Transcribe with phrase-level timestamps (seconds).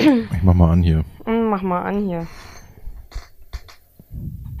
[0.32, 1.04] Ich mach mal an hier.
[1.24, 2.26] Hm, Mach mal an hier.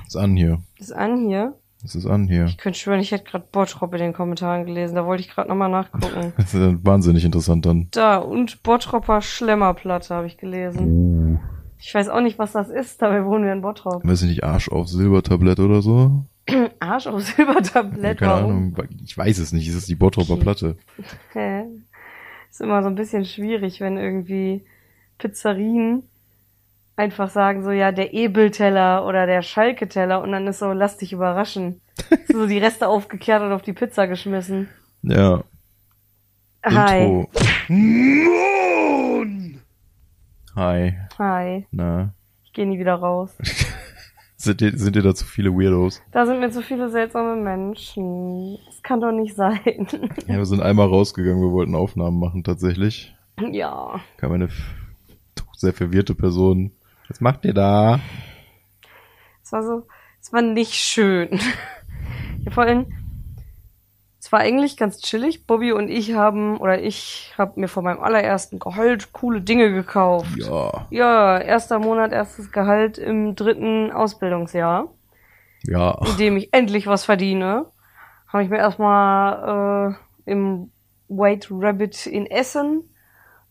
[0.06, 0.60] Ist an hier.
[0.78, 1.54] Ist an hier.
[1.84, 2.44] Es ist an hier.
[2.44, 4.96] Ich könnte schwören, ich hätte gerade Bottrop in den Kommentaren gelesen.
[4.96, 6.32] Da wollte ich gerade nochmal nachgucken.
[6.36, 7.88] Das ist ja wahnsinnig interessant dann.
[7.92, 10.86] da, und Bottropper Schlemmerplatte habe ich gelesen.
[10.86, 11.38] Uh.
[11.78, 13.00] Ich weiß auch nicht, was das ist.
[13.00, 14.04] Dabei wohnen wir in Bottrop.
[14.06, 16.24] Weiß ich nicht, Arsch auf Silbertablett oder so?
[16.80, 18.18] Arsch auf Silbertablett.
[18.18, 18.50] Keine warum?
[18.50, 18.76] Ahnung.
[19.02, 19.66] Ich weiß es nicht.
[19.66, 20.42] Es ist die Bottropper Okay.
[20.42, 20.76] Platte.
[21.32, 21.62] Hä?
[22.50, 24.66] Ist immer so ein bisschen schwierig, wenn irgendwie
[25.20, 26.02] Pizzerien
[26.96, 31.12] einfach sagen so, ja, der Ebelteller oder der Schalke-Teller und dann ist so, lass dich
[31.12, 31.80] überraschen.
[32.28, 34.68] so die Reste aufgekehrt und auf die Pizza geschmissen.
[35.02, 35.42] Ja.
[36.64, 37.26] Hi.
[37.68, 38.30] Intro.
[40.56, 40.94] Hi.
[41.18, 41.66] Hi.
[41.70, 42.12] Na.
[42.44, 43.36] Ich gehe nie wieder raus.
[44.36, 46.00] Sind dir, sind dir da zu viele Weirdos?
[46.12, 48.56] Da sind mir zu viele seltsame Menschen.
[48.64, 49.86] Das kann doch nicht sein.
[50.26, 53.14] Ja, wir sind einmal rausgegangen, wir wollten Aufnahmen machen tatsächlich.
[53.52, 54.00] ja.
[54.16, 54.48] Kam eine
[55.60, 56.72] sehr verwirrte Person.
[57.08, 58.00] Was macht ihr da?
[59.42, 59.86] Es war so,
[60.20, 61.38] es war nicht schön.
[62.44, 62.86] Ja, vor allem,
[64.18, 65.46] es war eigentlich ganz chillig.
[65.46, 70.30] Bobby und ich haben, oder ich habe mir von meinem allerersten Gehalt coole Dinge gekauft.
[70.36, 70.86] Ja.
[70.90, 74.88] Ja, erster Monat, erstes Gehalt im dritten Ausbildungsjahr,
[75.64, 75.98] Ja.
[76.06, 77.66] in dem ich endlich was verdiene.
[78.28, 80.70] Habe ich mir erstmal äh, im
[81.08, 82.84] White Rabbit in Essen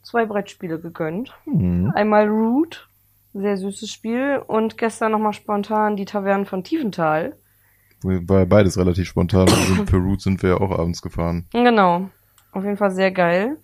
[0.10, 1.34] zwei Brettspiele gegönnt.
[1.46, 1.92] Hm.
[1.94, 2.88] Einmal Root,
[3.34, 7.36] sehr süßes Spiel, und gestern nochmal spontan die Tavernen von Tiefenthal.
[8.02, 9.48] War beides relativ spontan.
[9.48, 11.46] Für Root sind wir ja auch abends gefahren.
[11.52, 12.10] Genau,
[12.52, 13.58] auf jeden Fall sehr geil.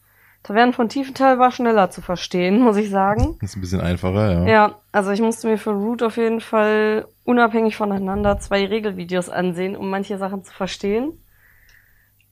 [0.43, 3.37] Tavernen von Tiefenthal war schneller zu verstehen, muss ich sagen.
[3.41, 4.45] Ist ein bisschen einfacher, ja.
[4.45, 9.75] Ja, also ich musste mir für Root auf jeden Fall unabhängig voneinander zwei Regelvideos ansehen,
[9.75, 11.13] um manche Sachen zu verstehen.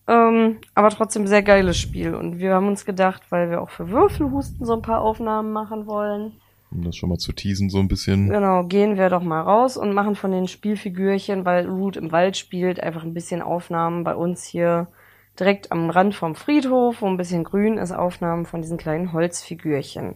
[0.07, 2.13] Ähm, aber trotzdem sehr geiles Spiel.
[2.13, 5.87] Und wir haben uns gedacht, weil wir auch für Würfelhusten so ein paar Aufnahmen machen
[5.87, 6.33] wollen,
[6.71, 8.29] Um das schon mal zu teasen so ein bisschen.
[8.29, 12.35] Genau, gehen wir doch mal raus und machen von den Spielfigürchen, weil Root im Wald
[12.35, 14.87] spielt, einfach ein bisschen Aufnahmen bei uns hier
[15.39, 20.15] direkt am Rand vom Friedhof, wo ein bisschen grün ist, Aufnahmen von diesen kleinen Holzfigürchen.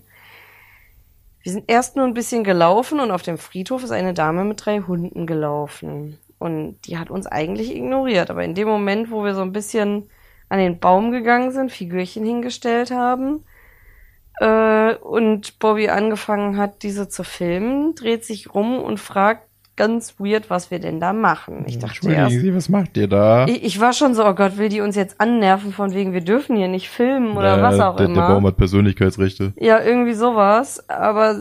[1.44, 4.66] Wir sind erst nur ein bisschen gelaufen und auf dem Friedhof ist eine Dame mit
[4.66, 6.18] drei Hunden gelaufen.
[6.40, 8.30] Und die hat uns eigentlich ignoriert.
[8.30, 10.10] Aber in dem Moment, wo wir so ein bisschen
[10.50, 13.44] an den Baum gegangen sind, Figürchen hingestellt haben,
[14.40, 20.50] äh, und Bobby angefangen hat, diese zu filmen, dreht sich rum und fragt ganz weird,
[20.50, 21.64] was wir denn da machen.
[21.68, 23.46] Ich dachte erst, Sie, was macht ihr da?
[23.46, 26.22] ich, ich war schon so, oh Gott, will die uns jetzt annerven von wegen, wir
[26.22, 28.28] dürfen hier nicht filmen oder Ja, was auch der, immer.
[28.28, 29.54] Der Baum hat Persönlichkeitsrechte.
[29.56, 30.90] Ja, irgendwie sowas.
[30.90, 31.36] Aber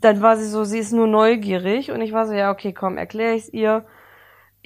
[0.00, 2.96] dann war sie so, sie ist nur neugierig und ich war so, ja, okay, komm,
[2.96, 3.84] erkläre ich's ihr.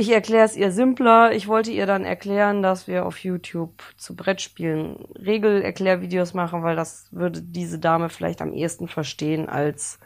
[0.00, 1.32] Ich erkläre es ihr simpler.
[1.32, 7.08] Ich wollte ihr dann erklären, dass wir auf YouTube zu Brettspielen Regelerklärvideos machen, weil das
[7.10, 9.98] würde diese Dame vielleicht am ehesten verstehen als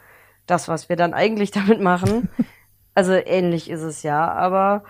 [0.47, 2.27] das, was wir dann eigentlich damit machen.
[2.95, 4.83] Also ähnlich ist es ja, aber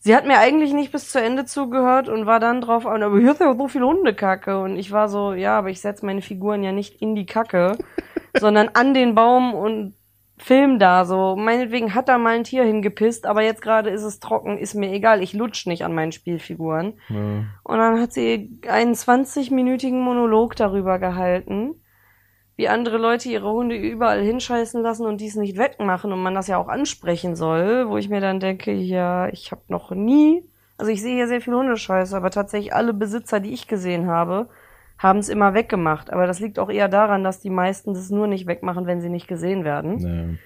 [0.00, 3.20] sie hat mir eigentlich nicht bis zu Ende zugehört und war dann drauf an, aber
[3.20, 6.22] hier ist ja so viel Hundekacke und ich war so, ja, aber ich setze meine
[6.22, 7.78] Figuren ja nicht in die Kacke,
[8.36, 9.94] sondern an den Baum und
[10.40, 11.36] film da so.
[11.36, 14.90] Meinetwegen hat da mal ein Tier hingepisst, aber jetzt gerade ist es trocken, ist mir
[14.92, 16.94] egal, ich lutsch nicht an meinen Spielfiguren.
[17.08, 17.44] Ja.
[17.62, 21.74] Und dann hat sie einen 20-minütigen Monolog darüber gehalten,
[22.56, 26.46] wie andere Leute ihre Hunde überall hinscheißen lassen und dies nicht wettmachen und man das
[26.46, 30.44] ja auch ansprechen soll, wo ich mir dann denke, ja, ich habe noch nie,
[30.76, 34.48] also ich sehe hier sehr viel Hundescheiße, aber tatsächlich alle Besitzer, die ich gesehen habe,
[35.02, 36.12] haben es immer weggemacht.
[36.12, 39.08] Aber das liegt auch eher daran, dass die meisten das nur nicht wegmachen, wenn sie
[39.08, 40.38] nicht gesehen werden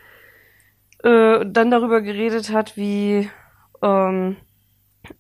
[1.04, 1.38] Ja.
[1.40, 3.28] äh, dann darüber geredet hat, wie
[3.82, 4.36] ähm,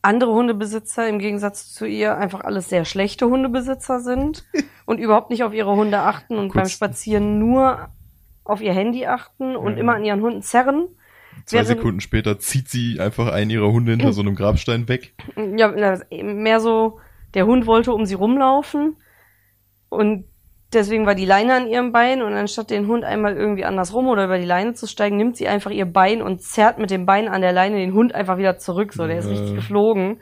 [0.02, 4.44] andere Hundebesitzer im Gegensatz zu ihr einfach alles sehr schlechte Hundebesitzer sind
[4.86, 7.88] und überhaupt nicht auf ihre Hunde achten und Kurz- beim Spazieren nur
[8.44, 9.78] auf ihr Handy achten und Ja.
[9.80, 10.88] immer an ihren Hunden zerren.
[11.46, 15.14] Zwei Während- Sekunden später zieht sie einfach einen ihrer Hunde hinter so einem Grabstein weg.
[15.56, 15.68] Ja,
[16.12, 17.00] mehr so,
[17.34, 18.96] der Hund wollte um sie rumlaufen
[19.94, 20.24] und
[20.72, 24.24] deswegen war die Leine an ihrem Bein und anstatt den Hund einmal irgendwie andersrum oder
[24.24, 27.28] über die Leine zu steigen, nimmt sie einfach ihr Bein und zerrt mit dem Bein
[27.28, 28.92] an der Leine den Hund einfach wieder zurück.
[28.92, 29.30] So, der ist Äh.
[29.30, 30.20] richtig geflogen.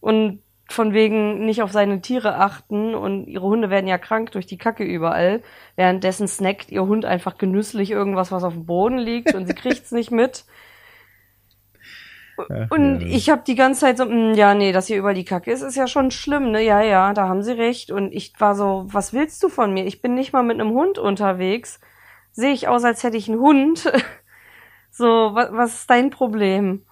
[0.00, 0.40] Und
[0.70, 4.58] von wegen nicht auf seine Tiere achten und ihre Hunde werden ja krank durch die
[4.58, 5.42] Kacke überall.
[5.74, 9.90] Währenddessen snackt ihr Hund einfach genüsslich irgendwas, was auf dem Boden liegt und sie kriegt's
[9.90, 10.44] nicht mit.
[12.48, 13.06] Ach, Und ja.
[13.08, 15.62] ich habe die ganze Zeit so, "Mm, ja, nee, dass hier über die Kacke ist,
[15.62, 16.62] ist ja schon schlimm, ne?
[16.62, 17.90] Ja, ja, da haben sie recht.
[17.90, 19.86] Und ich war so, was willst du von mir?
[19.86, 21.80] Ich bin nicht mal mit einem Hund unterwegs.
[22.32, 23.92] Sehe ich aus, als hätte ich einen Hund.
[24.90, 26.84] so, was, was ist dein Problem?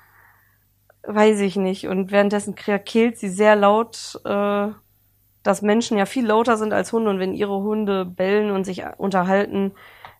[1.07, 1.87] Weiß ich nicht.
[1.89, 4.69] Und währenddessen kehlt sie sehr laut äh,
[5.43, 8.83] dass Menschen ja viel lauter sind als Hunde und wenn ihre Hunde bellen und sich
[8.99, 9.73] unterhalten,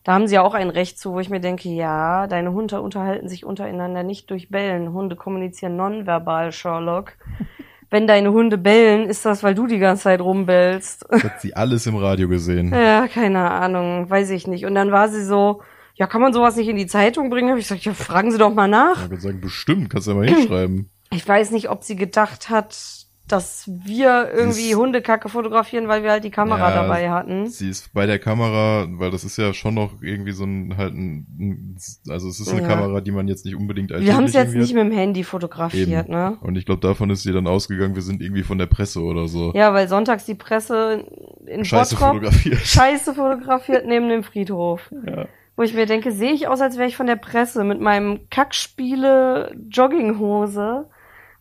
[0.03, 2.81] da haben sie ja auch ein Recht zu, wo ich mir denke, ja, deine Hunde
[2.81, 4.93] unterhalten sich untereinander nicht durch Bellen.
[4.93, 7.13] Hunde kommunizieren nonverbal, Sherlock.
[7.91, 11.07] Wenn deine Hunde bellen, ist das, weil du die ganze Zeit rumbellst.
[11.09, 12.71] Das hat sie alles im Radio gesehen.
[12.73, 14.65] Ja, keine Ahnung, weiß ich nicht.
[14.65, 15.63] Und dann war sie so,
[15.95, 17.49] ja, kann man sowas nicht in die Zeitung bringen?
[17.49, 19.05] Hab ich gesagt, ja, fragen Sie doch mal nach.
[19.05, 20.91] Ich würde sagen, bestimmt, kannst du ja mal hinschreiben.
[21.11, 22.98] Ich weiß nicht, ob sie gedacht hat,
[23.31, 27.47] dass wir irgendwie ist- Hundekacke fotografieren, weil wir halt die Kamera Ja, dabei hatten.
[27.47, 30.93] Sie ist bei der Kamera, weil das ist ja schon noch irgendwie so ein halt
[30.93, 31.77] ein, ein
[32.09, 32.67] also es ist eine Ja.
[32.67, 35.23] Kamera, die man jetzt nicht unbedingt als Wir haben es jetzt nicht mit dem Handy
[35.23, 36.11] fotografiert, Eben.
[36.11, 36.37] ne?
[36.41, 39.27] Und ich glaube, davon ist sie dann ausgegangen, wir sind irgendwie von der Presse oder
[39.27, 39.51] so.
[39.55, 41.05] Ja, weil sonntags die Presse
[41.45, 42.59] in Scheiße Bottrop fotografiert.
[42.63, 44.91] Scheiße fotografiert neben dem Friedhof.
[45.05, 45.25] Ja.
[45.55, 48.21] Wo ich mir denke, sehe ich aus, als wäre ich von der Presse mit meinem
[48.29, 50.85] Kackspiele Jogginghose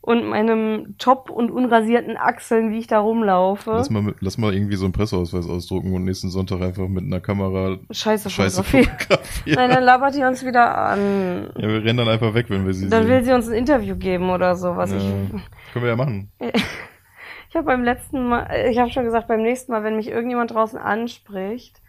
[0.08, 3.72] und meinem Top und unrasierten Achseln, wie ich da rumlaufe.
[3.72, 7.20] Lass mal, lass mal irgendwie so einen Presseausweis ausdrucken und nächsten Sonntag einfach mit einer
[7.20, 9.56] Kamera Scheiße, Scheiße fotografieren.
[9.58, 11.50] Nein, dann labert die uns wieder an.
[11.58, 13.12] Ja, wir rennen dann einfach weg, wenn wir sie Dann sehen.
[13.12, 14.92] will sie uns ein Interview geben oder sowas.
[14.92, 14.96] ja.
[14.96, 16.32] Ich, Können wir ja machen.
[16.40, 20.08] ich habe beim letzten Mal, äh, ich habe schon gesagt, beim nächsten Mal, wenn mich
[20.08, 21.82] irgendjemand draußen anspricht,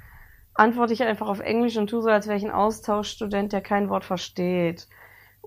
[0.55, 3.87] antworte ich einfach auf Englisch und tu so, als wäre ich ein Austauschstudent, der kein
[3.87, 4.87] Wort versteht.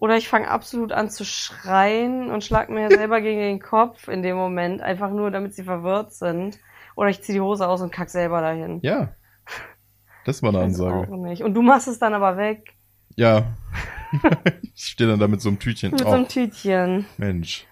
[0.02, 4.24] Oder ich fange absolut an zu schreien und schlag mir selber gegen den Kopf in
[4.24, 6.58] dem Moment, einfach nur, damit sie verwirrt sind.
[6.96, 8.80] Oder ich ziehe die Hose aus und kack selber dahin.
[8.82, 9.12] Ja.
[10.24, 11.06] Das ist mal eine Ansage.
[11.08, 12.74] Und du machst es dann aber weg.
[13.14, 13.52] Ja.
[14.74, 15.92] ich stehe dann da mit so einem Tütchen.
[15.92, 17.06] Mit so Oh, einem Tütchen.
[17.16, 17.68] Mensch.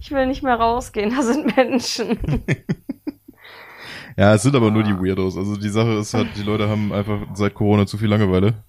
[0.00, 2.18] Ich will nicht mehr rausgehen, da sind Menschen.
[4.16, 5.36] Ja, es sind aber nur die Weirdos.
[5.36, 8.64] Also die Sache ist halt, die Leute haben einfach seit Corona zu viel Langeweile.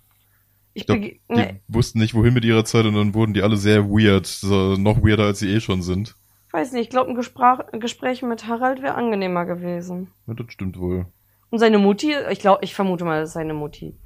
[0.74, 3.42] Ich Ich glaub, die ne, wussten nicht, wohin mit ihrer Zeit und dann wurden die
[3.42, 4.26] alle sehr weird.
[4.26, 6.16] So, noch weirder, als sie eh schon sind.
[6.52, 10.12] weiß nicht, ich glaube, ein, Gespräch, ein Gespräch mit Harald wäre angenehmer gewesen.
[10.28, 11.06] Ja, das stimmt wohl.
[11.50, 13.98] Und seine Mutti, ich glaube, ich vermute mal, das ist seine Mutti.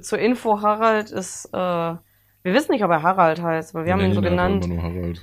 [0.00, 1.58] Zur Info, Harald ist, äh,
[2.46, 4.68] wir wissen nicht, ob er Harald heißt, aber wir haben ihn so genannt.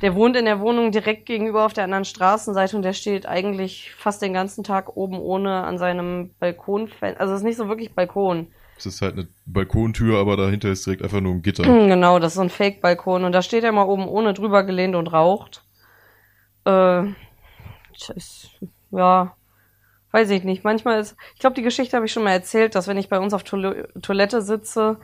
[0.01, 3.93] Der wohnt in der Wohnung direkt gegenüber auf der anderen Straßenseite und der steht eigentlich
[3.95, 6.89] fast den ganzen Tag oben ohne an seinem Balkon.
[7.01, 8.47] Also es ist nicht so wirklich Balkon.
[8.77, 11.63] Es ist halt eine Balkontür, aber dahinter ist direkt einfach nur ein Gitter.
[11.63, 14.95] Genau, das ist so ein Fake-Balkon und da steht er mal oben ohne drüber gelehnt
[14.95, 15.63] und raucht.
[16.65, 17.03] Äh,
[18.15, 18.49] ist,
[18.91, 19.35] ja,
[20.11, 20.63] weiß ich nicht.
[20.63, 23.19] Manchmal ist, ich glaube, die Geschichte habe ich schon mal erzählt, dass wenn ich bei
[23.19, 24.97] uns auf Toil Toilette sitze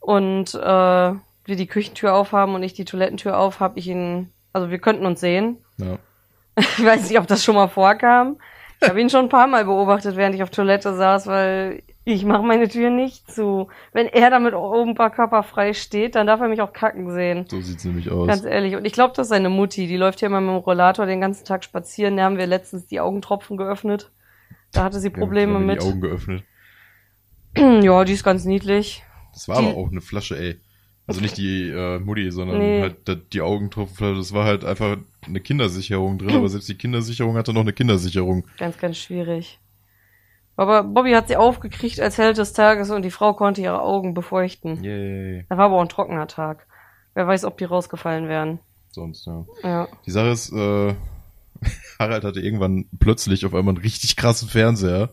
[0.00, 0.58] und äh,
[1.46, 5.06] wir die Küchentür aufhaben und ich die Toilettentür auf, habe ich ihn, also wir könnten
[5.06, 5.58] uns sehen.
[5.76, 5.98] Ja.
[6.56, 8.38] Ich weiß nicht, ob das schon mal vorkam.
[8.80, 12.24] Ich habe ihn schon ein paar Mal beobachtet, während ich auf Toilette saß, weil ich
[12.24, 13.68] mache meine Tür nicht zu.
[13.92, 17.46] Wenn er damit oben körperfrei steht, dann darf er mich auch kacken sehen.
[17.48, 18.28] So sieht's nämlich aus.
[18.28, 18.76] Ganz ehrlich.
[18.76, 19.86] Und ich glaube, das ist seine Mutti.
[19.86, 22.16] Die läuft hier immer mit dem Rollator den ganzen Tag spazieren.
[22.16, 24.10] Da haben wir letztens die Augentropfen geöffnet.
[24.72, 25.82] Da hatte sie Probleme haben mit.
[25.82, 26.44] Die Augen geöffnet.
[27.56, 29.02] ja, die ist ganz niedlich.
[29.32, 30.60] Das war Die- aber auch eine Flasche, ey.
[31.06, 32.80] Also nicht die äh, Mutti, sondern Nee.
[32.80, 34.16] halt die Augentropfenflasche.
[34.16, 34.96] Das war halt einfach
[35.26, 38.46] eine Kindersicherung drin, aber selbst die Kindersicherung hatte noch eine Kindersicherung.
[38.58, 39.58] Ganz, ganz schwierig.
[40.56, 44.14] Aber Bobby hat sie aufgekriegt als Held des Tages und die Frau konnte ihre Augen
[44.14, 44.82] befeuchten.
[44.84, 45.44] Yay.
[45.48, 46.66] Da war aber auch ein trockener Tag.
[47.14, 48.60] Wer weiß, ob die rausgefallen wären.
[48.90, 49.44] Sonst, ja.
[49.62, 49.88] Ja.
[50.06, 50.94] Die Sache ist, äh,
[51.98, 55.10] Harald hatte irgendwann plötzlich auf einmal einen richtig krassen Fernseher,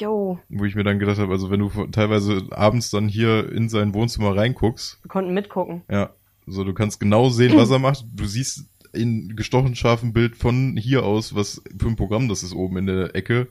[0.00, 3.68] Jo, wo ich mir dann gedacht habe, also wenn du teilweise abends dann hier in
[3.68, 5.82] sein Wohnzimmer reinguckst, wir konnten mitgucken.
[5.90, 6.10] ja,
[6.46, 8.04] so du kannst genau sehen, was er macht.
[8.14, 8.64] Du siehst
[8.94, 12.86] in gestochen scharfem Bild von hier aus, was für ein Programm das ist oben in
[12.86, 13.48] der Ecke.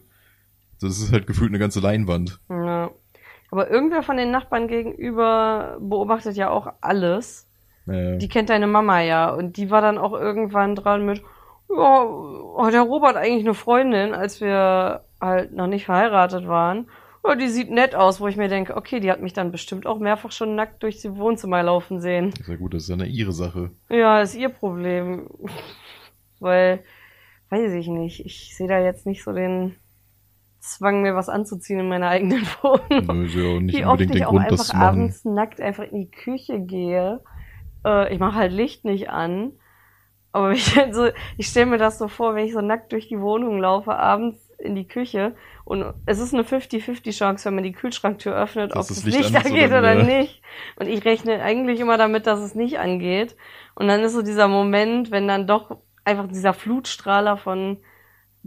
[0.81, 2.39] Das ist halt gefühlt eine ganze Leinwand.
[2.49, 2.91] Ja.
[3.51, 7.49] Aber irgendwer von den Nachbarn gegenüber beobachtet ja auch alles.
[7.87, 9.29] Äh, Die kennt deine Mama ja.
[9.33, 11.21] Und die war dann auch irgendwann dran mit,
[11.69, 12.07] ja,
[12.57, 16.89] hat der Robert eigentlich eine Freundin, als wir halt noch nicht verheiratet waren.
[17.23, 19.85] Ja, die sieht nett aus, wo ich mir denke, okay, die hat mich dann bestimmt
[19.85, 22.29] auch mehrfach schon nackt durch die Wohnzimmer laufen sehen.
[22.29, 23.69] ist ja gut, das ist ja eine ihre Sache.
[23.89, 25.27] Ja, ist ihr Problem.
[26.39, 26.83] Weil,
[27.49, 29.75] weiß ich nicht, ich sehe da jetzt nicht so den
[30.61, 33.07] Zwang, mir was anzuziehen in meiner eigenen Wohnung.
[33.07, 36.11] Nö, ist ja nicht Wie oft ich auch Grund, einfach abends nackt einfach in die
[36.11, 37.21] Küche gehe.
[37.83, 39.53] Äh, ich mache halt Licht nicht an.
[40.31, 43.07] Aber ich, halt so, ich stelle mir das so vor, wenn ich so nackt durch
[43.07, 45.35] die Wohnung laufe, abends in die Küche.
[45.65, 49.31] Und es ist eine 50-50 Chance, wenn man die Kühlschranktür öffnet, Dass ob das Licht
[49.31, 50.43] Licht, angeht oder oder, nicht.
[50.75, 53.35] Und ich rechne eigentlich immer damit, dass es nicht angeht.
[53.73, 57.79] Und dann ist so dieser Moment, wenn dann doch einfach dieser Flutstrahler von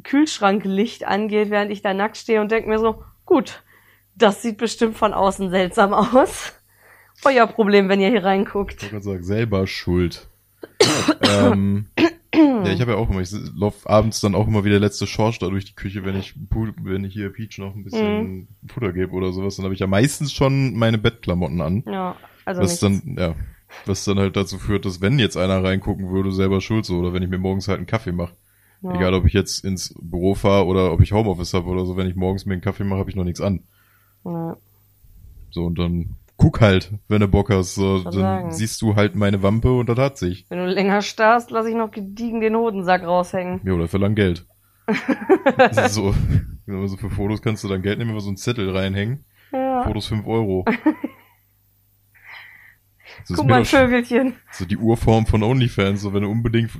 [0.02, 3.62] Kühlschranklicht angeht, während ich da nackt stehe und denke mir so, gut,
[4.14, 6.52] das sieht bestimmt von außen seltsam aus.
[7.24, 8.82] Euer Problem, wenn ihr hier reinguckt.
[8.82, 10.26] Ich wollte sagen, selber schuld.
[11.22, 11.86] ähm,
[12.34, 15.06] Ja, ich habe ja auch immer, ich lauf abends dann auch immer wie der letzte
[15.06, 16.34] Schorsch da durch die Küche, wenn ich,
[16.82, 19.86] wenn ich hier Peach noch ein bisschen Futter gebe oder sowas, dann habe ich ja
[19.86, 21.84] meistens schon meine Bettklamotten an.
[21.86, 23.04] Ja, also was nichts.
[23.04, 23.34] dann, ja,
[23.86, 27.12] was dann halt dazu führt, dass wenn jetzt einer reingucken würde, selber schuld so, oder
[27.12, 28.34] wenn ich mir morgens halt einen Kaffee mache.
[28.84, 28.94] Ja.
[28.94, 32.06] Egal, ob ich jetzt ins Büro fahre oder ob ich Homeoffice habe oder so, wenn
[32.06, 33.62] ich morgens mir einen Kaffee mache, habe ich noch nichts an.
[34.24, 34.56] Ja.
[35.50, 37.76] So, und dann guck halt, wenn du Bock hast.
[37.76, 38.52] So, dann sagen.
[38.52, 40.44] siehst du halt meine Wampe und das hat sich.
[40.50, 43.62] Wenn du länger starrst, lass ich noch gediegen den Hodensack raushängen.
[43.64, 44.46] Ja, oder verlang Geld.
[45.88, 46.14] so,
[46.68, 49.24] also für Fotos kannst du dann Geld nehmen, aber so einen Zettel reinhängen.
[49.50, 49.84] Ja.
[49.84, 50.64] Fotos 5 Euro.
[53.20, 54.34] Das ist Guck mal, Vögelchen.
[54.50, 56.02] so die Urform von OnlyFans.
[56.02, 56.70] So, wenn du unbedingt,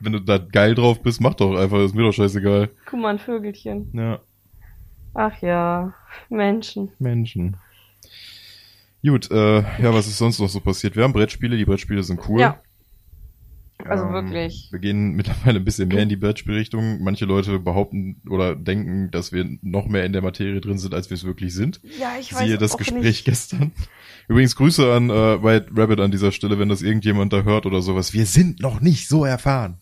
[0.00, 2.70] wenn du da geil drauf bist, mach doch einfach, ist mir doch scheißegal.
[2.86, 3.90] Guck mal, ein Vögelchen.
[3.92, 4.20] Ja,
[5.18, 5.94] Ach ja,
[6.28, 6.90] Menschen.
[6.98, 7.56] Menschen.
[9.02, 10.96] Gut, äh, ja, was ist sonst noch so passiert?
[10.96, 12.40] Wir haben Brettspiele, die Brettspiele sind cool.
[12.40, 12.60] Ja.
[13.84, 14.68] Also Ähm, wirklich.
[14.72, 17.02] Wir gehen mittlerweile ein bisschen mehr in die Brettspielrichtung.
[17.02, 21.08] Manche Leute behaupten oder denken, dass wir noch mehr in der Materie drin sind, als
[21.08, 21.80] wir es wirklich sind.
[21.98, 23.24] Ja, ich weiß Siehe das auch Gespräch nicht.
[23.26, 23.72] gestern.
[24.28, 27.80] Übrigens Grüße an äh, White Rabbit an dieser Stelle, wenn das irgendjemand da hört oder
[27.80, 28.12] sowas.
[28.12, 29.78] Wir sind noch nicht so erfahren.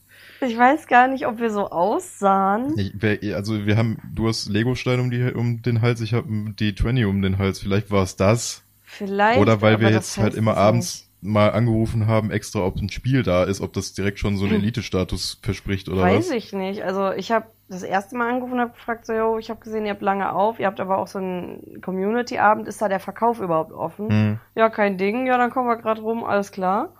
[0.46, 2.74] Ich weiß gar nicht, ob wir so aussahen.
[2.78, 6.74] Ich, also wir haben, du hast Legostein um, die, um den Hals, ich habe die
[6.74, 7.60] 20 um den Hals.
[7.60, 8.62] Vielleicht war es das.
[8.82, 9.40] Vielleicht.
[9.40, 13.44] Oder weil wir jetzt halt immer abends mal angerufen haben, extra ob ein Spiel da
[13.44, 16.36] ist, ob das direkt schon so einen Elite-Status verspricht oder Weiß was.
[16.36, 16.82] ich nicht.
[16.82, 19.86] Also ich habe das erste Mal angerufen und habe gefragt, so, yo, ich habe gesehen,
[19.86, 23.40] ihr habt lange auf, ihr habt aber auch so einen Community-Abend, ist da der Verkauf
[23.40, 24.10] überhaupt offen?
[24.10, 24.38] Hm.
[24.54, 26.92] Ja, kein Ding, ja, dann kommen wir gerade rum, alles klar.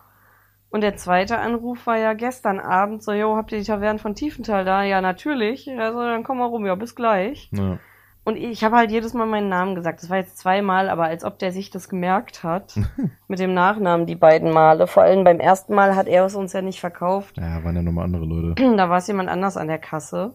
[0.75, 4.17] Und der zweite Anruf war ja gestern Abend, so, yo, habt ihr die Tavernen von
[4.17, 4.83] Tiefenthal da?
[4.83, 5.71] Ja, natürlich.
[5.71, 7.49] Also dann kommen wir rum, ja, bis gleich.
[7.53, 7.79] Ja.
[8.25, 10.03] Und ich habe halt jedes Mal meinen Namen gesagt.
[10.03, 12.75] Das war jetzt zweimal, aber als ob der sich das gemerkt hat.
[13.29, 14.89] mit dem Nachnamen die beiden Male.
[14.89, 17.37] Vor allem beim ersten Mal hat er es uns ja nicht verkauft.
[17.37, 18.61] ja, waren ja nochmal andere Leute.
[18.77, 20.35] Da war es jemand anders an der Kasse.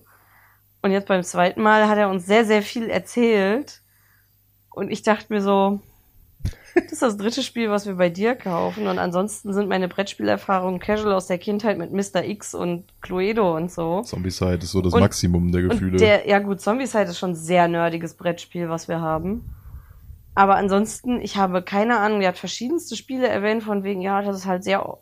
[0.82, 3.82] Und jetzt beim zweiten Mal hat er uns sehr, sehr viel erzählt.
[4.70, 5.82] Und ich dachte mir so,
[6.76, 8.88] das ist das dritte Spiel, was wir bei dir kaufen.
[8.88, 12.24] Und ansonsten sind meine Brettspielerfahrungen casual aus der Kindheit mit Mr.
[12.24, 14.02] X und Cluedo und so.
[14.02, 15.98] Zombicide ist so das Und- Maximum der Gefühle.
[15.98, 19.54] Der, ja gut, Zombieside ist schon ein sehr nerdiges Brettspiel, was wir haben.
[20.36, 24.38] Aber ansonsten, ich habe keine Ahnung, ihr habt verschiedenste Spiele erwähnt, von wegen, ja, das
[24.38, 24.98] ist halt sehr,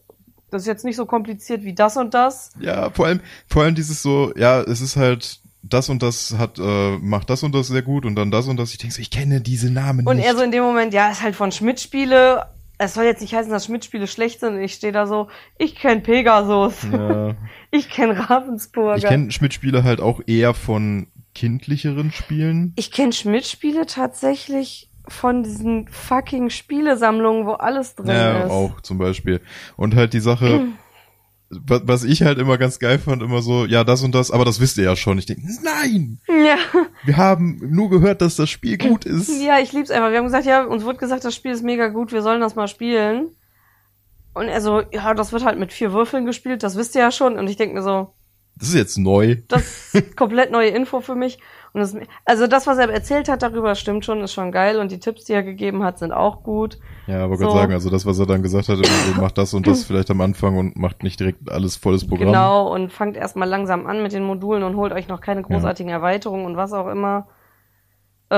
[0.50, 2.52] das ist jetzt nicht so kompliziert wie das und das.
[2.60, 6.60] ja, vor allem, vor allem dieses so, ja, es ist halt, das und das hat,
[6.60, 8.72] äh, macht das und das sehr gut und dann das und das.
[8.72, 10.26] Ich denke so, ich kenne diese Namen Und nicht.
[10.26, 12.46] er so in dem Moment, ja, ist halt von Schmidt-Spiele.
[12.80, 14.56] Es soll jetzt nicht heißen, dass Schmidt-Spiele schlecht sind.
[14.56, 17.34] Und ich stehe da so, ich kenn Pegasus, ja.
[17.72, 18.98] ich kenn Ravensburger.
[18.98, 22.74] Ich kenne Schmidt-Spiele halt auch eher von kindlicheren Spielen.
[22.76, 28.52] Ich kenn Schmidt-Spiele tatsächlich von diesen fucking Spielesammlungen, wo alles drin Ja, ist.
[28.52, 29.42] auch zum Beispiel.
[29.78, 30.68] Und halt die Sache,
[31.50, 34.60] was ich halt immer ganz geil fand, immer so, ja, das und das, aber das
[34.60, 35.18] wisst ihr ja schon.
[35.18, 36.20] Ich denke, nein!
[36.28, 36.58] Ja.
[37.06, 39.30] Wir haben nur gehört, dass das Spiel gut ist.
[39.42, 40.10] Ja, ich lieb's einfach.
[40.12, 42.56] Wir haben gesagt, ja, uns wurde gesagt, das Spiel ist mega gut, wir sollen das
[42.56, 43.30] mal spielen.
[44.34, 47.12] Und er so, ja, das wird halt mit vier Würfeln gespielt, das wisst ihr ja
[47.12, 47.40] schon.
[47.40, 48.14] Und ich denke mir so,
[48.56, 49.38] Das ist jetzt neu.
[49.48, 51.40] das ist komplett neue Info für mich.
[51.74, 51.96] Das,
[52.26, 54.80] also das, was er erzählt hat darüber, stimmt schon, ist schon geil.
[54.80, 56.80] Und die Tipps, die er gegeben hat, sind auch gut.
[57.06, 57.46] Ja, aber So.
[57.46, 60.10] Gott sagen, also das, was er dann gesagt hat, so, macht das und das vielleicht
[60.10, 62.28] am Anfang und macht nicht direkt alles volles Programm.
[62.28, 65.92] Genau, und fangt erstmal langsam an mit den Modulen und holt euch noch keine großartigen
[65.92, 67.28] Erweiterungen und was auch immer.
[68.30, 68.36] Äh,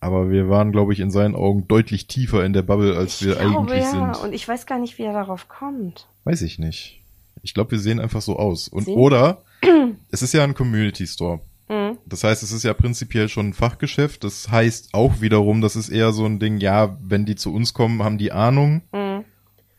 [0.00, 3.34] Aber wir waren, glaube ich, in seinen Augen deutlich tiefer in der Bubble, als wir
[3.36, 3.90] glaube, eigentlich ja.
[4.14, 4.24] sind.
[4.24, 6.08] Und ich weiß gar nicht, wie er darauf kommt.
[6.24, 7.02] Weiß ich nicht.
[7.42, 8.68] Ich glaube, wir sehen einfach so aus.
[8.68, 9.42] Und Sehen- oder
[10.10, 11.40] es ist ja ein Community Store.
[12.08, 14.24] Das heißt, es ist ja prinzipiell schon ein Fachgeschäft.
[14.24, 17.74] Das heißt auch wiederum, das ist eher so ein Ding, ja, wenn die zu uns
[17.74, 19.24] kommen, haben die Ahnung, Mhm.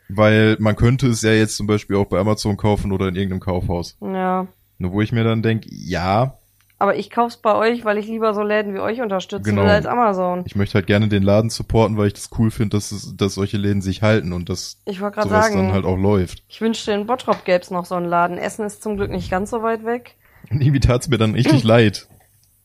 [0.09, 3.39] weil man könnte es ja jetzt zum Beispiel auch bei Amazon kaufen oder in irgendeinem
[3.41, 3.97] Kaufhaus.
[4.01, 4.47] Ja.
[4.77, 6.35] Nur wo ich mir dann denke, ja,
[6.81, 9.63] Aber ich kauf's bei euch, weil ich lieber so Läden wie euch unterstützen Genau.
[9.63, 10.43] will als Amazon.
[10.45, 13.33] ich möchte halt gerne den Laden supporten, weil ich das cool finde, dass, es- dass
[13.33, 16.41] solche Läden sich halten und dass Ich sowas sagen, dann halt auch läuft.
[16.47, 18.37] ich wünschte, in Bottrop gäb's noch so einen Laden.
[18.37, 20.15] Essen ist zum Glück nicht ganz so weit weg.
[20.51, 22.07] Und irgendwie tat's mir dann richtig leid.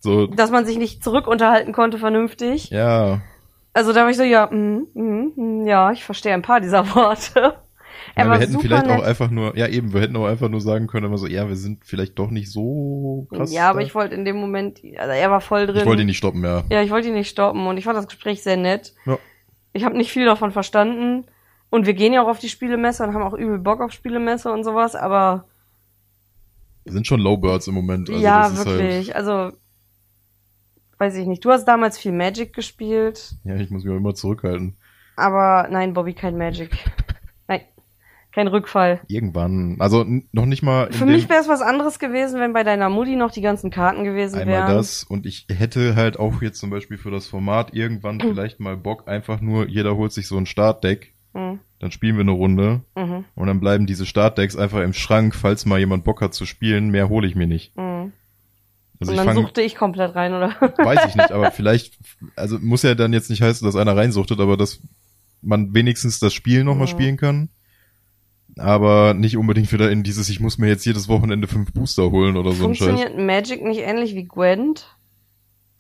[0.05, 2.69] So, Dass man sich nicht zurückunterhalten konnte vernünftig.
[2.69, 3.23] ja,
[3.73, 6.95] Also da war ich so, ja, mm, mm, mm, ja, ich verstehe ein paar dieser
[6.95, 7.55] Worte.
[8.17, 9.01] Ja, wir hätten vielleicht nett.
[9.01, 11.49] auch einfach nur, ja eben, wir hätten auch einfach nur sagen können, immer so, ja,
[11.49, 13.53] wir sind vielleicht doch nicht so krass.
[13.53, 13.87] ja, aber da.
[13.87, 15.79] ich wollte in dem Moment, also er war voll drin.
[15.79, 16.65] ich wollte ihn nicht stoppen, ja.
[16.71, 18.93] Ja, ich wollte ihn nicht stoppen und ich fand das Gespräch sehr nett.
[19.07, 19.19] Ja.
[19.73, 21.25] Ich habe nicht viel davon verstanden.
[21.71, 24.53] Und wir gehen ja auch auf die Spielemesse und haben auch übel Bock auf Spielemesse
[24.53, 25.47] und sowas, aber
[26.85, 28.11] Wir sind schon Lowbirds im Moment.
[28.11, 29.17] Also ja, ist wirklich.
[29.17, 29.53] Also,
[31.05, 31.45] weiß ich nicht.
[31.45, 34.77] Du hast damals viel Magic gespielt, ja, ich muss mich auch immer zurückhalten.
[35.17, 36.71] aber nein, Bobby, kein Magic.
[37.49, 37.61] Nein.
[38.33, 39.01] Kein Rückfall.
[39.07, 39.77] Irgendwann.
[39.79, 43.15] Also noch nicht mal Für mich wäre es was anderes gewesen, wenn bei deiner Mutti
[43.15, 44.75] noch die ganzen Karten gewesen einmal wären.
[44.77, 45.05] das.
[45.05, 49.07] Und ich hätte halt auch jetzt zum Beispiel für das Format irgendwann vielleicht mal Bock,
[49.07, 51.59] einfach nur, jeder holt sich so ein Startdeck, Mhm.
[51.81, 53.25] dann spielen wir eine Runde Mhm.
[53.35, 56.91] und dann bleiben diese Startdecks einfach im Schrank, falls mal jemand Bock hat zu spielen.
[56.91, 57.77] Mehr hole ich mir nicht.
[57.77, 58.13] Mhm.
[59.09, 60.49] Also Und dann fange suchte ich komplett rein, oder?
[60.79, 61.99] Weiß ich nicht, aber vielleicht,
[62.37, 64.81] also muss ja dann jetzt nicht heißen, dass einer reinsuchtet, aber dass
[65.43, 66.93] man wenigstens das Spiel nochmal Ja.
[66.93, 67.49] spielen kann.
[68.57, 72.37] Aber nicht unbedingt wieder in dieses, ich muss mir jetzt jedes Wochenende fünf Booster holen
[72.37, 72.87] oder so ein Scheiß.
[72.89, 74.97] Funktioniert Magic nicht ähnlich wie Gwent?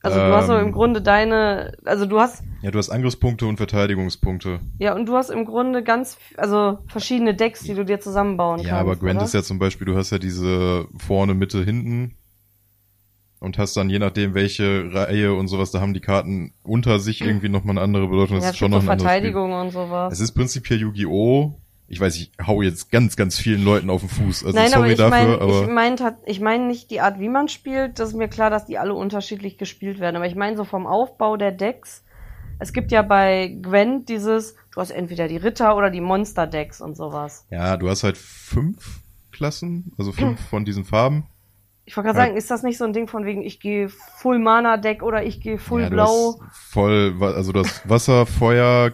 [0.02, 0.66] Also du hast so Ähm.
[0.66, 4.60] im Grunde deine, also du hast, Ja, du hast Angriffspunkte und Verteidigungspunkte.
[4.78, 8.68] ja, und du hast im Grunde ganz, also verschiedene Decks, die du dir zusammenbauen kannst.
[8.70, 9.24] Ja, aber Gwent oder?
[9.24, 12.16] ist ja zum Beispiel, du hast ja diese vorne, Mitte, hinten
[13.44, 17.20] und hast dann je nachdem welche Reihe und sowas, da haben die Karten unter sich
[17.20, 18.36] irgendwie nochmal eine andere Bedeutung.
[18.36, 18.86] Das ja, ist es schon noch so.
[18.86, 20.12] Verteidigung und sowas.
[20.12, 21.54] Es ist prinzipiell Yu-Gi-Oh!
[21.86, 24.46] Ich weiß, ich hau jetzt ganz, ganz vielen Leuten auf den Fuß.
[24.46, 27.20] Also Nein, aber sorry ich dafür, meine, aber ich meine, ich meine nicht die Art,
[27.20, 27.98] wie man spielt.
[27.98, 30.16] Das ist mir klar, dass die alle unterschiedlich gespielt werden.
[30.16, 32.02] Aber ich meine so vom Aufbau der Decks.
[32.58, 36.96] Es gibt ja bei Gwent dieses, du hast entweder die Ritter oder die Monster-Decks und
[36.96, 37.46] sowas.
[37.50, 41.26] ja, du hast halt fünf Klassen, also fünf von diesen Farben.
[41.86, 44.38] Ich wollte gerade sagen, ist das nicht so ein Ding von wegen, ich gehe Full
[44.38, 46.40] Mana Deck oder ich gehe Full ja, Blau?
[46.70, 48.92] voll, also du hast Wasser, Feuer,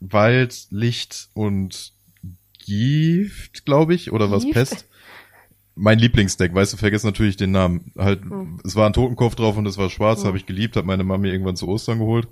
[0.00, 1.92] Wald, Licht und
[2.64, 4.54] Gift, glaube ich, oder was Gift?
[4.54, 4.88] Pest.
[5.74, 7.92] Mein Lieblingsdeck, weißt du, vergiss natürlich den Namen.
[7.96, 8.60] Halt, Hm.
[8.64, 10.26] es war ein Totenkopf drauf und es war schwarz, Hm.
[10.26, 12.28] habe ich geliebt, hat meine Mami irgendwann zu Ostern geholt.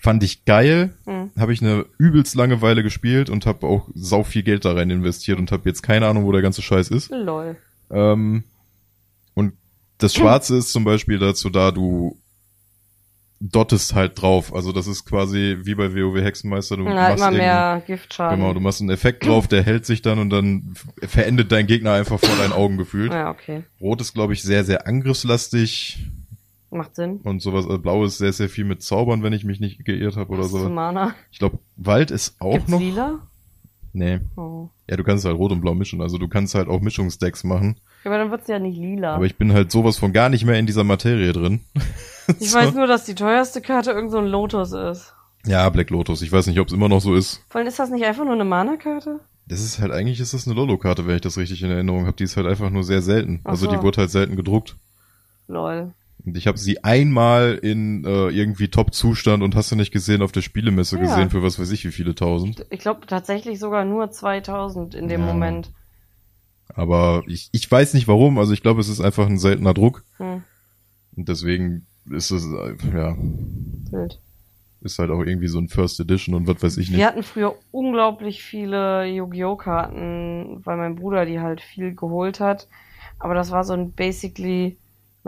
[0.00, 1.30] Fand ich geil, Hm.
[1.38, 4.90] habe ich eine übelst lange Weile gespielt und habe auch sau viel Geld da rein
[4.90, 7.10] investiert und habe jetzt keine Ahnung, wo der ganze Scheiß ist.
[7.10, 7.56] Lol.
[7.90, 8.44] Ähm,
[9.98, 12.16] das Schwarze ist zum Beispiel dazu da, du
[13.40, 14.52] dottest halt drauf.
[14.52, 16.76] Also das ist quasi wie bei WoW Hexenmeister.
[16.76, 18.40] Du Ja, immer irgendeinen- mehr Giftschaden.
[18.40, 20.74] Genau, du machst einen Effekt drauf, der hält sich dann und dann
[21.06, 23.12] verendet dein Gegner einfach vor deinen Augen gefühlt.
[23.12, 23.62] Ja, okay.
[23.80, 25.98] Rot ist, glaube ich, sehr, sehr angriffslastig
[26.70, 27.20] Macht Sinn.
[27.22, 27.64] und sowas.
[27.66, 30.42] Also Blau ist sehr, sehr viel mit Zaubern, wenn ich mich nicht geirrt habe oder
[30.44, 30.68] so.
[30.68, 31.14] Mana.
[31.30, 32.80] Ich glaube, Wald ist auch Gibt's noch.
[32.80, 33.20] lila?
[33.98, 34.20] Nee.
[34.36, 34.68] Oh.
[34.88, 36.00] Ja, du kannst halt Rot und Blau mischen.
[36.00, 37.80] Also du kannst halt auch Mischungsdecks machen.
[38.04, 39.16] Ja, aber dann wird's ja nicht lila.
[39.16, 41.60] Aber ich bin halt sowas von gar nicht mehr in dieser Materie drin.
[42.40, 42.58] Ich So.
[42.58, 45.14] weiß nur, dass die teuerste Karte irgend so ein Lotus ist.
[45.46, 46.20] Ja, Black Lotus.
[46.20, 47.42] Ich weiß nicht, ob es immer noch so ist.
[47.48, 49.20] Vor allem ist das nicht einfach nur eine Mana-Karte?
[49.46, 52.16] Das ist halt, eigentlich ist das eine Lolo-Karte, wenn ich das richtig in Erinnerung habe.
[52.18, 53.40] Die ist halt einfach nur sehr selten.
[53.44, 53.72] Ach Also so.
[53.74, 54.76] die wurde halt selten gedruckt.
[55.46, 55.92] Lol.
[56.24, 60.32] Und ich habe sie einmal in äh, irgendwie Top-Zustand und hast du nicht gesehen auf
[60.32, 61.02] der Spielemesse Ja.
[61.02, 62.66] gesehen für was weiß ich wie viele tausend.
[62.70, 65.26] Ich glaube tatsächlich sogar nur 2000 in dem Ja.
[65.26, 65.72] Moment.
[66.74, 68.38] Aber ich, ich weiß nicht warum.
[68.38, 70.04] Also ich glaube, es ist einfach ein seltener Druck.
[70.18, 70.42] Hm,
[71.16, 73.16] Und deswegen ist es, äh, ja,
[73.90, 74.20] wild.
[74.82, 76.98] ist halt auch irgendwie so ein First Edition und was weiß ich nicht.
[76.98, 79.56] Wir hatten früher unglaublich viele Yu-Gi-Oh!
[79.56, 82.68] Karten, weil mein Bruder die halt viel geholt hat.
[83.18, 84.78] Aber das war so ein basically,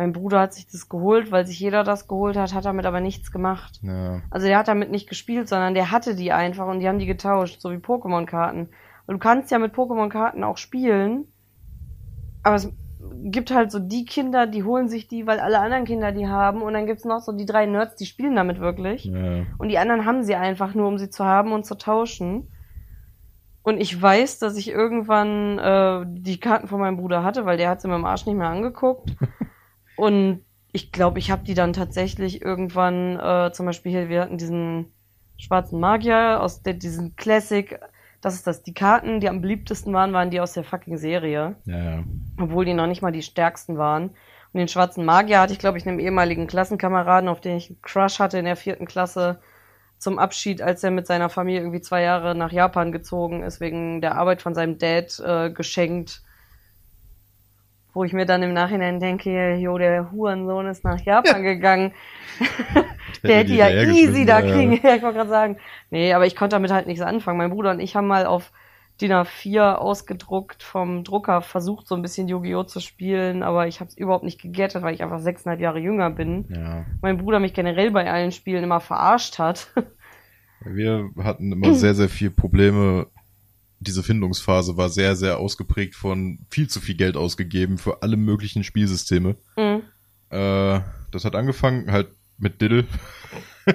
[0.01, 3.01] mein Bruder hat sich das geholt, weil sich jeder das geholt hat, hat damit aber
[3.01, 3.81] nichts gemacht.
[3.83, 4.23] Ja.
[4.31, 7.05] Also der hat damit nicht gespielt, sondern der hatte die einfach und die haben die
[7.05, 8.71] getauscht, so wie Pokémon-Karten.
[9.07, 11.27] Und du kannst ja mit Pokémon-Karten auch spielen,
[12.43, 12.73] aber es
[13.25, 16.63] gibt halt so die Kinder, die holen sich die, weil alle anderen Kinder die haben
[16.63, 19.05] und dann gibt's noch so die drei Nerds, die spielen damit wirklich.
[19.05, 19.45] ja.
[19.59, 22.49] Und die anderen haben sie einfach nur, um sie zu haben und zu tauschen.
[23.63, 27.69] Und ich weiß, dass ich irgendwann äh, die Karten von meinem Bruder hatte, weil der
[27.69, 29.15] hat sie mit dem Arsch nicht mehr angeguckt.
[30.01, 34.39] und ich glaube, ich habe die dann tatsächlich irgendwann, äh, zum Beispiel hier, wir hatten
[34.39, 34.87] diesen
[35.37, 37.79] schwarzen Magier aus der, diesen Classic,
[38.23, 41.57] das ist das, die Karten, die am beliebtesten waren, waren die aus der fucking Serie
[41.67, 42.05] Ja, ja.
[42.39, 44.11] obwohl die noch nicht mal die stärksten waren.
[44.53, 47.83] Und den schwarzen Magier hatte ich, glaube ich, einem ehemaligen Klassenkameraden, auf den ich einen
[47.83, 49.41] Crush hatte in der vierten Klasse,
[49.99, 54.01] zum Abschied, als er mit seiner Familie irgendwie zwei Jahre nach Japan gezogen ist, wegen
[54.01, 56.23] der Arbeit von seinem Dad äh, geschenkt.
[57.93, 61.93] Wo ich mir dann im Nachhinein denke, jo, der Hurensohn ist nach Japan gegangen.
[63.25, 64.53] der hätte ja easy da ja, ja.
[64.53, 64.73] kriegen.
[64.83, 65.57] Ja, ich wollte gerade sagen.
[65.91, 67.39] Nee, aber ich konnte damit halt nichts anfangen.
[67.39, 68.53] Mein Bruder und ich haben mal auf
[69.01, 72.65] DIN A4 ausgedruckt vom Drucker versucht, so ein bisschen Yu-Gi-Oh!
[72.65, 76.11] zu spielen, aber ich habe es überhaupt nicht gegettet, weil ich einfach sechseinhalb Jahre jünger
[76.11, 76.47] bin.
[76.51, 76.85] Ja.
[77.01, 79.73] Mein Bruder mich generell bei allen Spielen immer verarscht hat.
[80.63, 83.07] Wir hatten immer sehr, sehr viel Probleme.
[83.81, 88.63] Diese Findungsphase war sehr, sehr ausgeprägt von viel zu viel Geld ausgegeben für alle möglichen
[88.63, 89.37] Spielsysteme.
[89.57, 89.83] Mhm.
[90.31, 92.85] Äh, das hat angefangen halt mit Diddle.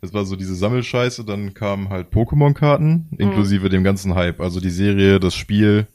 [0.00, 4.40] Das war so diese Sammelscheiße, dann kamen halt Pokémon-Karten, inklusive dem ganzen Hype.
[4.40, 5.86] Also die Serie, das Spiel.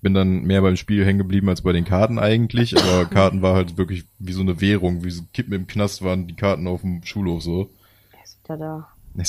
[0.00, 3.54] Bin dann mehr beim Spiel hängen geblieben als bei den Karten eigentlich, aber Karten war
[3.54, 6.80] halt wirklich wie so eine Währung, wie so Kippen im Knast waren die Karten auf
[6.80, 7.70] dem Schulhof so.
[8.10, 8.88] Er ist wieder da.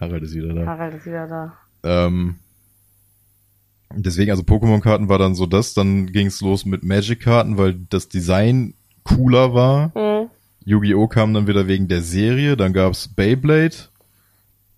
[0.00, 0.66] Harald ist wieder da.
[0.66, 1.58] Harald ist wieder da.
[1.82, 2.36] Ähm,
[3.94, 8.74] Deswegen, also Pokémon-Karten war dann so das, dann ging's los mit Magic-Karten, weil das Design
[9.02, 9.88] cooler war.
[9.96, 10.28] Mhm.
[10.64, 11.08] Yu-Gi-Oh!
[11.08, 13.74] kam dann wieder wegen der Serie, dann gab's Beyblade,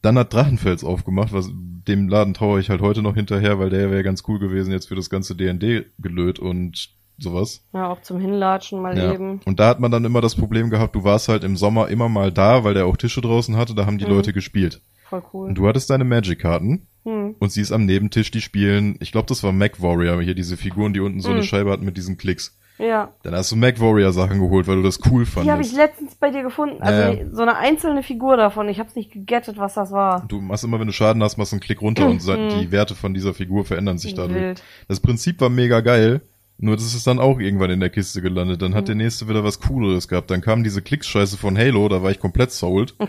[0.00, 3.90] dann hat Drachenfels aufgemacht, was dem Laden traue ich halt heute noch hinterher, weil der
[3.90, 7.62] wäre ganz cool gewesen jetzt für das ganze D&D gelöt und sowas.
[7.74, 9.12] Ja, auch zum Hinlatschen mal Ja.
[9.12, 9.40] eben.
[9.44, 12.08] Und da hat man dann immer das Problem gehabt, du warst halt im Sommer immer
[12.08, 14.12] mal da, weil der auch Tische draußen hatte, da haben die Mhm.
[14.12, 14.80] Leute gespielt.
[15.12, 15.48] Voll cool.
[15.48, 17.34] Und du hattest deine Magic-Karten Hm.
[17.38, 20.56] und sie ist am Nebentisch, die spielen, ich glaube, das war Mac Warrior, hier diese
[20.56, 21.42] Figuren, die unten so eine Mhm.
[21.44, 22.56] Scheibe hatten mit diesen Klicks.
[22.78, 23.12] Ja.
[23.22, 25.76] Dann hast du Mac Warrior Sachen geholt, weil du das cool Die habe ich fandest.
[25.76, 26.80] letztens bei dir gefunden.
[26.80, 27.30] Also Ja.
[27.30, 28.68] so eine einzelne Figur davon.
[28.68, 30.24] Ich hab's nicht gegettet, was das war.
[30.28, 32.22] Du machst immer, wenn du Schaden hast, machst du einen Klick runter und
[32.60, 34.40] die Werte von dieser Figur verändern sich dadurch.
[34.40, 34.62] Wild.
[34.88, 36.22] Das Prinzip war mega geil,
[36.58, 38.62] nur das ist dann auch irgendwann in der Kiste gelandet.
[38.62, 38.86] Dann hat Mhm.
[38.86, 40.30] der nächste wieder was Cooleres gehabt.
[40.30, 42.94] Dann kam diese Klicks-Scheiße von Halo, da war ich komplett sold.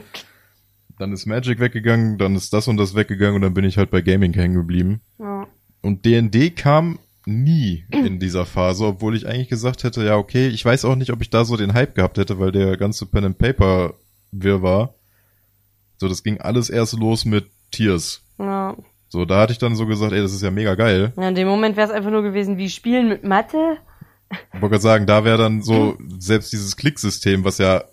[1.00, 3.90] Dann ist Magic weggegangen, dann ist das und das weggegangen und dann bin ich halt
[3.90, 5.02] bei Gaming hängen geblieben.
[5.20, 5.48] Ja.
[5.82, 10.64] Und D&D kam nie in dieser Phase, obwohl ich eigentlich gesagt hätte, ja okay, ich
[10.64, 13.26] weiß auch nicht, ob ich da so den Hype gehabt hätte, weil der ganze Pen
[13.26, 13.96] and Paper
[14.32, 14.96] wirr war.
[15.98, 18.22] So, das ging alles erst los mit Tears.
[18.40, 18.76] ja.
[19.14, 21.14] So, da hatte ich dann so gesagt, ey, das ist ja mega geil.
[21.18, 23.78] Ja, in dem Moment wäre es einfach nur gewesen, wie Spielen mit Mathe.
[24.32, 27.84] Ich wollte gerade sagen, da wäre dann so selbst dieses Klicksystem, was ja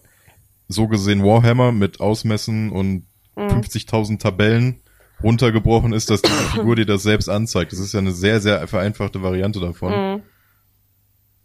[0.72, 3.06] so gesehen Warhammer mit Ausmessen und
[3.36, 3.48] Mhm.
[3.62, 4.80] 50.000 Tabellen
[5.22, 7.70] runtergebrochen ist, dass die Figur dir das selbst anzeigt.
[7.72, 9.92] Das ist ja eine sehr, sehr vereinfachte Variante davon.
[9.92, 10.22] Mhm.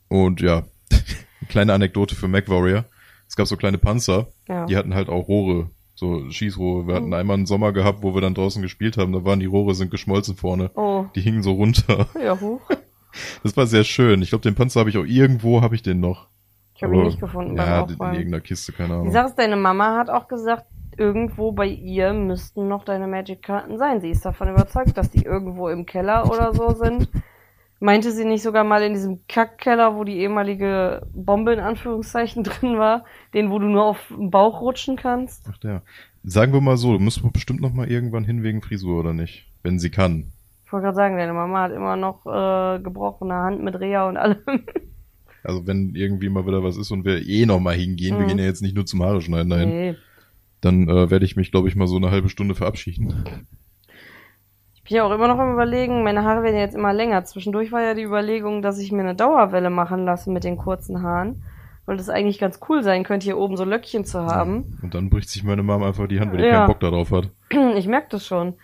[0.08, 1.02] Und ja, eine
[1.50, 2.86] kleine Anekdote für MacWarrior.
[3.28, 4.66] Es gab so kleine Panzer, Ja.
[4.66, 6.88] die hatten halt auch Rohre, so Schießrohre.
[6.88, 7.14] Wir hatten Mhm.
[7.14, 9.92] einmal einen Sommer gehabt, wo wir dann draußen gespielt haben, da waren die Rohre sind
[9.92, 10.72] geschmolzen vorne.
[10.76, 11.06] Oh.
[11.16, 12.08] Die hingen so runter.
[12.22, 12.62] Ja, hoch.
[13.44, 14.22] Das war sehr schön.
[14.22, 16.28] Ich glaube, den Panzer habe ich auch irgendwo, habe ich den noch.
[16.76, 18.14] Ich habe ihn Aber- nicht gefunden Ja, beim in Aufräumen.
[18.16, 19.12] irgendeiner Kiste, keine Die Ahnung.
[19.12, 20.66] Sache ist, deine Mama hat auch gesagt,
[20.98, 24.02] irgendwo bei ihr müssten noch deine Magic-Karten sein.
[24.02, 27.10] Sie ist davon überzeugt, dass die irgendwo im Keller oder so sind.
[27.82, 32.78] Meinte sie nicht sogar mal in diesem Kackkeller, wo die ehemalige Bombe in Anführungszeichen drin
[32.78, 35.46] war, den, wo du nur auf den Bauch rutschen kannst?
[35.52, 35.82] Ach ja.
[36.24, 39.46] Sagen wir mal so, du musst bestimmt noch mal irgendwann hin wegen Frisur, oder nicht?
[39.64, 40.32] Wenn sie kann.
[40.66, 44.18] Ich wollte gerade sagen, deine Mama hat immer noch äh, gebrochene Hand mit Reha und
[44.18, 44.38] allem.
[45.46, 48.28] Also wenn irgendwie mal wieder was ist und wir eh noch mal hingehen, wir Mhm.
[48.30, 49.96] gehen ja jetzt nicht nur zum Haare schneiden dahin, Nee.
[50.62, 53.14] dann äh, werde ich mich, glaube ich, mal so eine halbe Stunde verabschieden.
[54.76, 57.24] Ich bin ja auch immer noch am überlegen, meine Haare werden ja jetzt immer länger.
[57.26, 61.02] Zwischendurch war ja die Überlegung, dass ich mir eine Dauerwelle machen lasse mit den kurzen
[61.02, 61.42] Haaren.
[61.88, 64.80] Weil das eigentlich ganz cool sein könnte, hier oben so Löckchen zu haben.
[64.82, 66.58] Und dann bricht sich meine Mom einfach die Hand, weil die Ja.
[66.58, 67.30] keinen Bock darauf hat.
[67.76, 68.56] Ich merke das schon.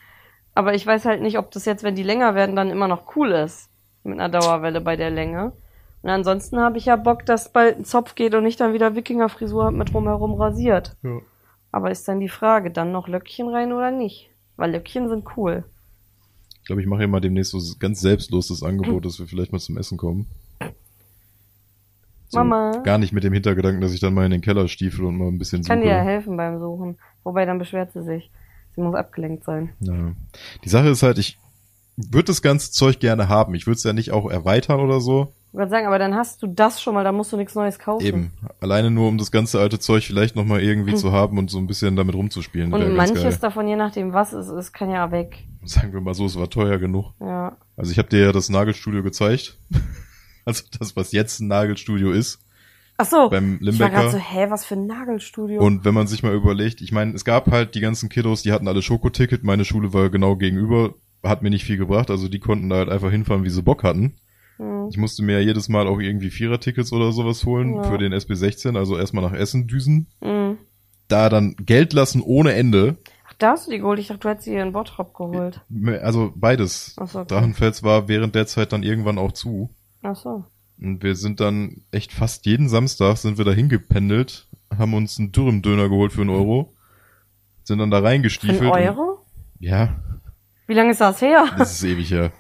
[0.56, 3.15] Aber ich weiß halt nicht, ob das jetzt, wenn die länger werden, dann immer noch
[3.15, 3.70] cool ist.
[4.04, 5.54] Mit einer Dauerwelle bei der Länge.
[6.03, 8.95] Und ansonsten habe ich ja Bock, dass bald ein Zopf geht und ich dann wieder
[8.95, 10.95] Wikingerfrisur hab mit drumherum rasiert.
[11.03, 11.19] Ja.
[11.71, 14.29] Aber ist dann die Frage, dann noch Löckchen rein oder nicht?
[14.57, 15.63] Weil Löckchen sind cool.
[16.59, 19.51] Ich glaube, ich mache hier mal demnächst so ganz selbstlos das Angebot, dass wir vielleicht
[19.51, 20.27] mal zum Essen kommen.
[22.29, 22.71] So, Mama.
[22.83, 25.27] Gar nicht mit dem Hintergedanken, dass ich dann mal in den Keller stiefel und mal
[25.27, 25.89] ein bisschen Ich kann suche.
[25.89, 26.97] dir ja helfen beim Suchen.
[27.23, 28.31] Wobei, dann beschwert sie sich.
[28.73, 29.73] Sie muss abgelenkt sein.
[29.81, 30.13] Ja.
[30.63, 31.37] Die Sache ist halt, ich
[31.97, 33.53] würde das ganze Zeug gerne haben.
[33.53, 35.33] Ich würde es ja nicht auch erweitern oder so.
[35.51, 37.77] Ich wollte sagen, aber dann hast du das schon mal, da musst du nichts Neues
[37.77, 38.05] kaufen.
[38.05, 38.31] Eben.
[38.61, 41.67] Alleine nur, um das ganze alte Zeug vielleicht nochmal irgendwie zu haben und so ein
[41.67, 42.71] bisschen damit rumzuspielen.
[42.73, 45.43] Und manches davon, je nachdem was es ist, kann ja weg.
[45.65, 47.11] Sagen wir mal so, es war teuer genug.
[47.19, 47.57] Ja.
[47.75, 49.57] Also ich habe dir ja das Nagelstudio gezeigt.
[50.43, 52.39] Also das, was jetzt ein Nagelstudio ist.
[52.97, 53.29] Ach so.
[53.29, 54.09] Beim ich war Limbecker.
[54.11, 55.61] so, hä, was für ein Nagelstudio?
[55.61, 58.51] Und wenn man sich mal überlegt, ich meine, es gab halt die ganzen Kiddos, die
[58.51, 59.43] hatten alle Schokoticket.
[59.43, 62.09] Meine Schule war genau gegenüber, hat mir nicht viel gebracht.
[62.09, 64.15] Also die konnten da halt einfach hinfahren, wie sie Bock hatten.
[64.62, 64.88] Hm.
[64.91, 67.84] Ich musste mir ja jedes Mal auch irgendwie Vierer-Tickets oder sowas holen Ja.
[67.84, 70.08] für den SB16, also erstmal nach Essen düsen.
[70.21, 70.58] Hm.
[71.08, 72.97] Da dann Geld lassen ohne Ende.
[73.28, 74.00] Ach, da hast du die geholt.
[74.00, 75.62] Ich dachte, du hättest sie in Bottrop geholt.
[76.02, 76.95] Also beides.
[77.00, 77.34] Ach so, okay.
[77.34, 79.69] Drachenfels war während der Zeit dann irgendwann auch zu.
[80.04, 80.45] Ach so.
[80.80, 85.32] Und wir sind dann echt fast jeden Samstag sind wir da hingependelt, haben uns einen
[85.32, 86.74] Dürrem-Döner geholt für einen Euro,
[87.63, 88.62] sind dann da Für reingestiefelt.
[88.62, 89.19] einen und- Euro?
[89.60, 89.95] Ja,
[90.67, 91.45] Wie lange ist das her?
[91.58, 92.32] das ist ewig her.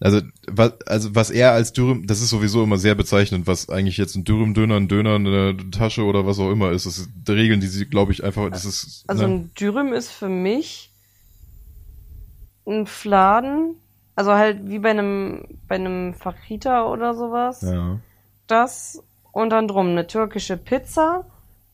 [0.00, 3.96] Also was, also was er als Dürüm, das ist sowieso immer sehr bezeichnend, was eigentlich
[3.96, 6.84] jetzt ein Dürüm-Döner, ein Döner, eine Tasche oder was auch immer ist.
[6.86, 9.04] Das ist Regeln, die sie, glaube ich, einfach, das ist.
[9.06, 9.32] Also ne?
[9.34, 10.90] ein Dürüm ist für mich
[12.66, 13.76] ein Fladen,
[14.16, 17.62] also halt wie bei einem bei einem Fajita oder sowas.
[17.62, 17.98] ja.
[18.46, 19.02] Das
[19.32, 21.24] und dann drum eine türkische Pizza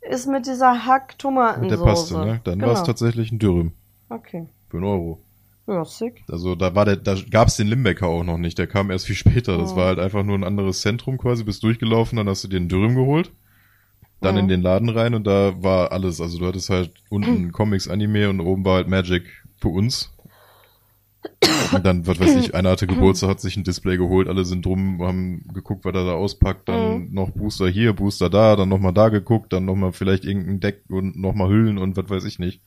[0.02, 1.70] ist mit dieser Hack-Tomatensoße.
[1.70, 2.40] Mit der Paste, ne?
[2.44, 2.86] Dann war es Genau.
[2.86, 3.72] tatsächlich ein Dürüm.
[4.08, 4.46] Okay.
[4.68, 5.20] Für einen Euro.
[5.70, 6.22] Ja, sick.
[6.28, 9.14] Also da war der, da gab's den Limbecker auch noch nicht, der kam erst viel
[9.16, 9.56] später.
[9.56, 9.76] Das Oh.
[9.76, 12.68] war halt einfach nur ein anderes Zentrum quasi, bist durchgelaufen, dann hast du dir einen
[12.68, 13.32] Dürüm geholt,
[14.20, 14.40] dann Mhm.
[14.40, 16.20] in den Laden rein und da war alles.
[16.20, 19.24] Also du hattest halt unten Comics, Anime und oben war halt Magic
[19.60, 20.12] für uns.
[21.72, 24.66] Und dann, was weiß ich, einer hatte Geburtstag, hat sich ein Display geholt, alle sind
[24.66, 27.08] drum, haben geguckt, was er da auspackt, dann Mhm.
[27.12, 31.16] noch Booster hier, Booster da, dann nochmal da geguckt, dann nochmal vielleicht irgendein Deck und
[31.16, 32.62] nochmal Hüllen und was weiß ich nicht.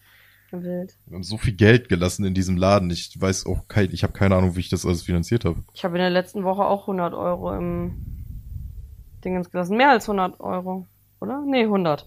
[0.61, 0.95] Wild.
[1.07, 2.89] Wir haben so viel Geld gelassen in diesem Laden.
[2.91, 5.63] Ich weiß auch kein, ich habe keine Ahnung, wie ich das alles finanziert habe.
[5.73, 7.95] Ich habe in der letzten Woche auch 100 Euro im
[9.23, 9.77] Dingens gelassen.
[9.77, 10.85] Mehr als 100 Euro,
[11.21, 11.41] oder?
[11.45, 12.05] Nee, 100.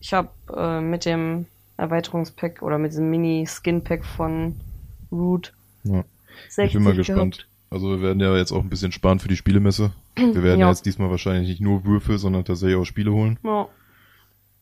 [0.00, 4.56] Ich habe äh, mit dem Erweiterungspack oder mit diesem Mini-Skin-Pack von
[5.12, 5.52] Root
[5.84, 6.04] Ja.
[6.48, 7.06] 60 Ich bin mal gehabt.
[7.08, 7.48] gespannt.
[7.70, 9.92] Also wir werden ja jetzt auch ein bisschen sparen für die Spielemesse.
[10.16, 10.66] Wir werden ja.
[10.66, 10.68] Ja.
[10.70, 13.38] jetzt diesmal wahrscheinlich nicht nur Würfel, sondern tatsächlich auch Spiele holen.
[13.44, 13.68] Ja.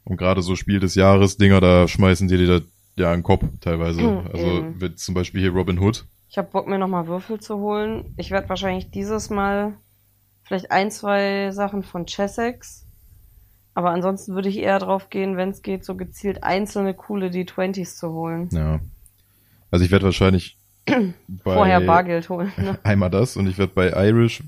[0.05, 2.63] Und gerade so Spiel des Jahres Dinger, da schmeißen die dir
[2.97, 4.03] ja den Kopf teilweise.
[4.03, 6.05] Mhm, Also wird zum Beispiel hier Robin Hood.
[6.29, 8.15] Ich habe Bock, mir nochmal Würfel zu holen.
[8.17, 9.75] Ich werde wahrscheinlich dieses Mal
[10.43, 12.85] vielleicht ein, zwei Sachen von Chessex.
[13.75, 17.97] Aber ansonsten würde ich eher drauf gehen, wenn es geht, so gezielt einzelne coole D20s
[17.97, 18.49] zu holen.
[18.53, 18.81] Ja.
[19.71, 20.57] Also ich werde wahrscheinlich
[21.43, 22.53] Vorher Bargeld holen.
[22.57, 22.79] Ne?
[22.85, 24.43] einmal das und ich werde bei Irish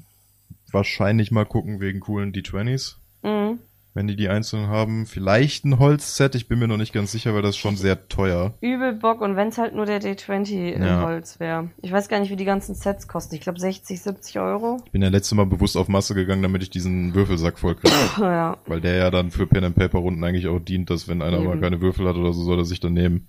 [0.70, 2.94] wahrscheinlich mal gucken wegen coolen D20s.
[3.22, 3.58] Mhm.
[3.94, 5.06] Wenn die die einzelnen haben.
[5.06, 8.08] Vielleicht ein Holzset, ich bin mir noch nicht ganz sicher, weil das ist schon sehr
[8.08, 8.54] teuer.
[8.60, 11.02] Übel Bock und wenn es halt nur der D20 in Ja.
[11.02, 11.70] Holz wäre.
[11.82, 13.34] Ich weiß gar nicht, wie die ganzen Sets kosten.
[13.34, 14.76] Ich glaube 60, 70 Euro.
[14.84, 17.94] Ich bin ja letztes Mal bewusst auf Masse gegangen, damit ich diesen Würfelsack voll kriege.
[18.20, 18.56] ja.
[18.66, 21.38] Weil der ja dann für Pen and Paper Runden eigentlich auch dient, dass wenn einer
[21.38, 21.46] Eben.
[21.46, 23.28] mal keine Würfel hat oder so, soll er sich dann nehmen.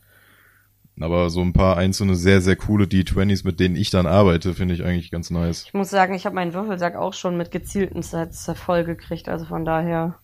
[1.02, 4.74] Aber so ein paar einzelne sehr, sehr coole D20s, mit denen ich dann arbeite, finde
[4.74, 5.64] ich eigentlich ganz nice.
[5.66, 9.30] Ich muss sagen, ich habe meinen Würfelsack auch schon mit gezielten Sets voll gekriegt.
[9.30, 10.20] Also von daher.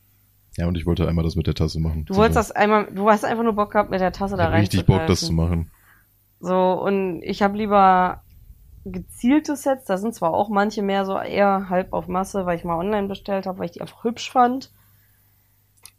[0.57, 2.05] Ja, und ich wollte einmal das mit der Tasse machen.
[2.05, 4.47] Du wolltest das einmal, du hast einfach nur Bock gehabt, mit der Tasse ich da
[4.47, 5.69] rein richtig Bock, das zu machen.
[6.39, 8.21] So, und ich habe lieber
[8.85, 9.85] gezielte Sets.
[9.85, 13.07] Da sind zwar auch manche mehr so eher halb auf Masse, weil ich mal online
[13.07, 14.71] bestellt habe, weil ich die einfach hübsch fand.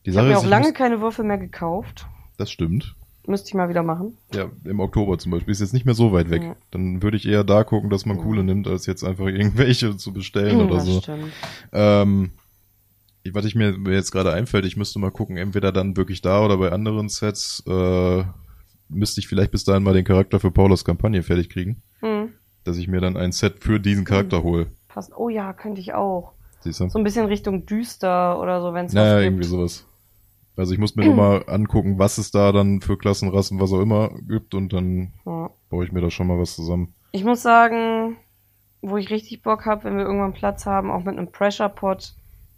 [0.04, 2.06] Die Ich Sache habe mir auch ich lange keine Würfel mehr gekauft.
[2.38, 2.94] das stimmt.
[3.28, 4.16] Müsste ich mal wieder machen.
[4.32, 6.42] Ja, im Oktober zum Beispiel ist jetzt nicht mehr so weit weg.
[6.44, 6.54] Ja.
[6.70, 10.12] Dann würde ich eher da gucken, dass man coole nimmt, als jetzt einfach irgendwelche zu
[10.12, 11.00] bestellen oder das so.
[11.00, 11.32] stimmt.
[11.72, 12.30] Ähm,
[13.34, 16.56] was ich mir jetzt gerade einfällt, ich müsste mal gucken, entweder dann wirklich da oder
[16.58, 18.24] bei anderen Sets, äh,
[18.88, 22.32] müsste ich vielleicht bis dahin mal den Charakter für Paulos Kampagne fertig kriegen, Hm,
[22.64, 24.68] dass ich mir dann ein Set für diesen Charakter hole.
[24.88, 25.12] passt.
[25.16, 26.32] Oh ja, könnte ich auch.
[26.60, 26.88] Siehst du?
[26.88, 29.86] So ein bisschen Richtung düster oder so, wenn es Naja, was irgendwie sowas.
[30.56, 33.80] Also ich muss mir nur mal angucken, was es da dann für Klassenrassen, was auch
[33.80, 35.50] immer gibt und dann Ja.
[35.68, 36.94] baue ich mir da schon mal was zusammen.
[37.12, 38.16] Ich muss sagen,
[38.82, 42.14] wo ich richtig Bock habe, wenn wir irgendwann Platz haben, auch mit einem Pressure Pot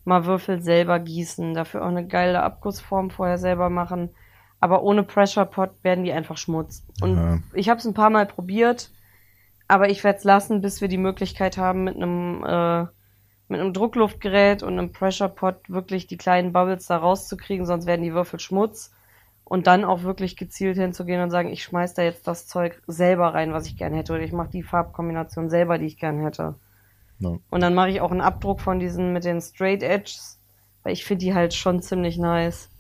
[0.09, 4.11] mal Würfel selber gießen, dafür auch eine geile Abgussform vorher selber machen.
[4.61, 6.85] Aber ohne Pressure Pot werden die einfach Schmutz.
[7.01, 7.39] Und Ja.
[7.55, 8.91] ich habe es ein paar Mal probiert,
[9.69, 12.87] aber ich werde es lassen, bis wir die Möglichkeit haben, mit einem äh,
[13.51, 18.03] mit einem Druckluftgerät und einem Pressure Pot wirklich die kleinen Bubbles da rauszukriegen, sonst werden
[18.03, 18.93] die Würfel Schmutz.
[19.45, 23.33] Und dann auch wirklich gezielt hinzugehen und sagen, ich schmeiß da jetzt das Zeug selber
[23.33, 26.57] rein, was ich gerne hätte, oder ich mache die Farbkombination selber, die ich gerne hätte.
[27.21, 27.37] Ja.
[27.51, 30.39] Und dann mache ich auch einen Abdruck von diesen mit den Straight Edges,
[30.83, 32.71] weil ich finde die halt schon ziemlich nice.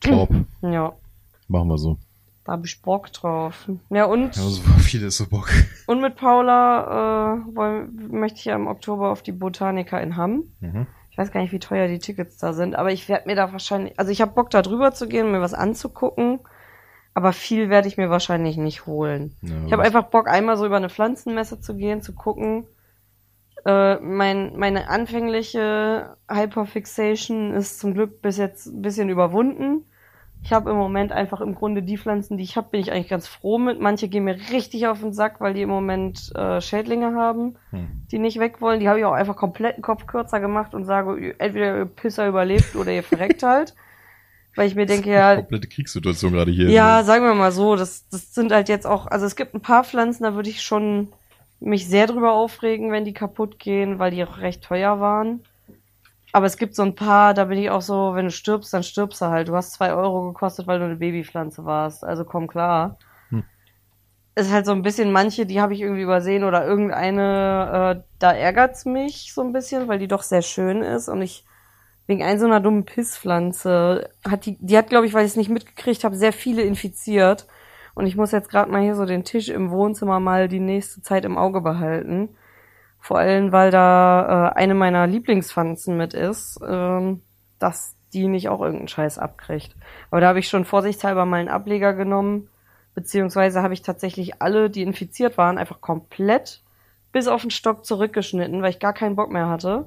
[0.00, 0.28] Top.
[0.62, 0.94] Ja,
[1.48, 1.98] Machen wir so.
[2.44, 3.68] da hab ich Bock drauf.
[3.90, 5.50] Ja, und, Ja, so viel ist so Bock.
[5.86, 10.44] und mit Paula äh, wollen, möchte ich ja im Oktober auf die Botanica in Hamm.
[10.60, 10.86] Mhm.
[11.10, 13.52] Ich weiß gar nicht, wie teuer die Tickets da sind, aber ich werde mir da
[13.52, 16.40] wahrscheinlich, also ich habe Bock da drüber zu gehen, mir was anzugucken,
[17.14, 19.36] aber viel werde ich mir wahrscheinlich nicht holen.
[19.42, 22.66] Ja, Ich habe einfach Bock, einmal so über eine Pflanzenmesse zu gehen, zu gucken.
[23.64, 29.84] Äh, mein, meine anfängliche Hyperfixation ist zum Glück bis jetzt ein bisschen überwunden.
[30.42, 33.08] Ich habe im Moment einfach im Grunde die Pflanzen, die ich habe, bin ich eigentlich
[33.08, 33.80] ganz froh mit.
[33.80, 38.02] Manche gehen mir richtig auf den Sack, weil die im Moment äh, Schädlinge haben, Hm.
[38.10, 38.80] die nicht weg wollen.
[38.80, 42.28] Die habe ich auch einfach komplett einen Kopf kürzer gemacht und sage, entweder ihr Pisser
[42.28, 43.74] überlebt oder ihr verreckt halt.
[44.56, 46.70] Weil ich mir denke, ja, Komplette Kriegssituation gerade hier.
[46.70, 49.60] ja, sagen wir mal so, das, das sind halt jetzt auch, also es gibt ein
[49.60, 51.08] paar Pflanzen, da würde ich schon
[51.60, 55.40] mich sehr drüber aufregen, wenn die kaputt gehen, weil die auch recht teuer waren.
[56.32, 58.82] Aber es gibt so ein paar, da bin ich auch so, wenn du stirbst, dann
[58.82, 59.48] stirbst du halt.
[59.48, 62.04] Du hast zwei Euro gekostet, weil du eine Babypflanze warst.
[62.04, 62.98] Also komm klar.
[63.30, 63.44] Hm.
[64.34, 68.32] Ist halt so ein bisschen, manche, die habe ich irgendwie übersehen oder irgendeine, äh, da
[68.32, 71.44] ärgert's mich so ein bisschen, weil die doch sehr schön ist und ich
[72.06, 75.36] wegen ein so einer dummen Pisspflanze hat die, die hat, glaube ich, weil ich es
[75.36, 77.46] nicht mitgekriegt habe, sehr viele infiziert.
[77.94, 81.00] Und ich muss jetzt gerade mal hier so den Tisch im Wohnzimmer mal die nächste
[81.00, 82.30] Zeit im Auge behalten.
[83.00, 87.22] Vor allem, weil da äh, eine meiner Lieblingspflanzen mit ist, ähm,
[87.58, 89.74] dass die nicht auch irgendeinen Scheiß abkriegt.
[90.10, 92.48] Aber da habe ich schon vorsichtshalber mal einen Ableger genommen,
[92.94, 96.62] beziehungsweise habe ich tatsächlich alle, die infiziert waren, einfach komplett
[97.12, 99.86] bis auf den Stock zurückgeschnitten, weil ich gar keinen Bock mehr hatte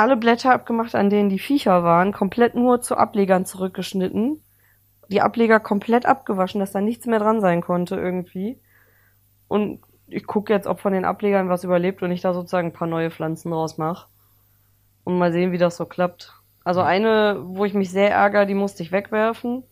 [0.00, 4.42] alle Blätter abgemacht, an denen die Viecher waren, komplett nur zu Ablegern zurückgeschnitten,
[5.08, 8.60] die Ableger komplett abgewaschen, dass da nichts mehr dran sein konnte irgendwie.
[9.48, 9.80] und
[10.12, 12.88] ich gucke jetzt, ob von den Ablegern was überlebt und ich da sozusagen ein paar
[12.88, 14.08] neue Pflanzen draus mache.
[15.04, 16.34] Und mal sehen, wie das so klappt.
[16.64, 19.62] Also eine, wo ich mich sehr ärgere, die musste ich wegwerfen.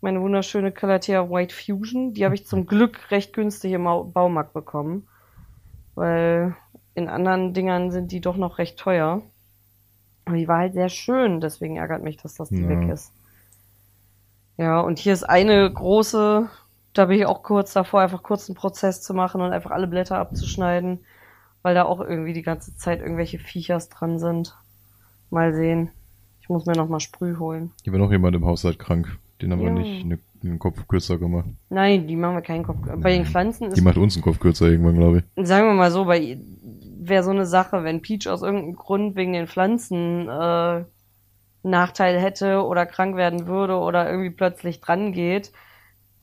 [0.00, 4.52] Meine wunderschöne Calathea White Fusion, die habe ich zum Glück recht günstig im Au- Baumarkt
[4.52, 5.06] bekommen.
[5.94, 6.56] Weil
[6.94, 9.22] in anderen Dingern sind die doch noch recht teuer.
[10.24, 12.68] Aber die war halt sehr schön, deswegen ärgert mich, dass das die Ja.
[12.68, 13.12] weg ist.
[14.56, 16.48] Ja, und hier ist eine große,
[16.92, 19.86] da bin ich auch kurz davor, einfach kurz einen Prozess zu machen und einfach alle
[19.86, 21.00] Blätter abzuschneiden,
[21.62, 24.54] weil da auch irgendwie die ganze Zeit irgendwelche Viechers dran sind.
[25.30, 25.90] Mal sehen.
[26.40, 27.70] Ich muss mir noch mal Sprüh holen.
[27.82, 29.16] Hier war noch jemand im Haushalt krank.
[29.40, 29.72] Den haben wir Ja.
[29.74, 31.46] nicht ne- den Kopf kürzer gemacht.
[31.70, 32.78] Nein, die machen wir keinen Kopf.
[32.98, 35.48] Bei den Pflanzen Die ist, macht uns einen Kopf kürzer irgendwann, glaube ich.
[35.48, 36.36] sagen wir mal so, bei
[37.08, 40.84] wäre so eine Sache, wenn Peach aus irgendeinem Grund wegen den Pflanzen äh,
[41.62, 45.52] Nachteil hätte oder krank werden würde oder irgendwie plötzlich dran geht,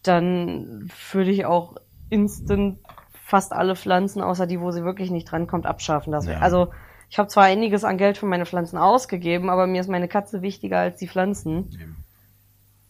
[0.04, 1.76] dann würde ich auch
[2.10, 2.80] instant
[3.24, 6.12] fast alle Pflanzen, außer die, wo sie wirklich nicht drankommt, abschaffen.
[6.12, 6.40] Das Ja.
[6.40, 6.70] Also
[7.10, 10.42] ich habe zwar einiges an Geld für meine Pflanzen ausgegeben, aber mir ist meine Katze
[10.42, 11.98] wichtiger als die Pflanzen.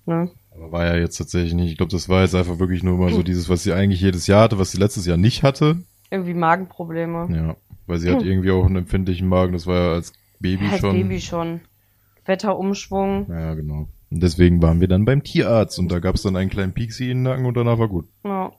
[0.05, 0.31] Ne?
[0.51, 1.71] Aber war ja jetzt tatsächlich nicht.
[1.71, 4.27] Ich glaube, das war jetzt einfach wirklich nur mal so dieses, was sie eigentlich jedes
[4.27, 5.83] Jahr hatte, was sie letztes Jahr nicht hatte.
[6.09, 7.27] Irgendwie Magenprobleme.
[7.31, 7.55] Ja.
[7.89, 9.53] Weil sie hat irgendwie auch einen empfindlichen Magen.
[9.53, 10.93] Das war ja als Baby Als schon.
[10.95, 11.61] Baby schon.
[12.25, 13.25] Wetterumschwung.
[13.29, 13.89] Ja, genau.
[14.11, 17.05] Und deswegen waren wir dann beim Tierarzt und da gab es dann einen kleinen Pieksi
[17.09, 18.07] in den Nacken und danach war gut.
[18.23, 18.51] Ja.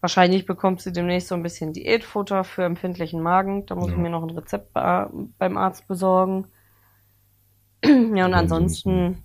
[0.00, 3.66] Wahrscheinlich bekommt sie demnächst so ein bisschen Diätfutter für empfindlichen Magen.
[3.66, 3.92] Da muss Ja.
[3.94, 5.06] ich mir noch ein Rezept bei,
[5.38, 6.46] beim Arzt besorgen.
[7.84, 9.18] ja, und ansonsten,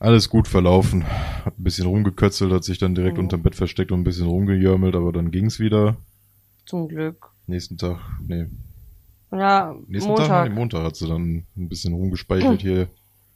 [0.00, 1.04] Alles gut verlaufen.
[1.44, 3.24] Hat ein bisschen rumgekötzelt, hat sich dann direkt Mhm.
[3.24, 5.96] unterm Bett versteckt und ein bisschen rumgejörmelt, aber dann ging's wieder.
[6.66, 7.27] zum Glück.
[7.48, 8.46] Nächsten Tag, nee,
[9.32, 12.88] Ja, nächsten Tag, Montag, nee, Montag hat sie dann ein bisschen rumgespeichelt hier.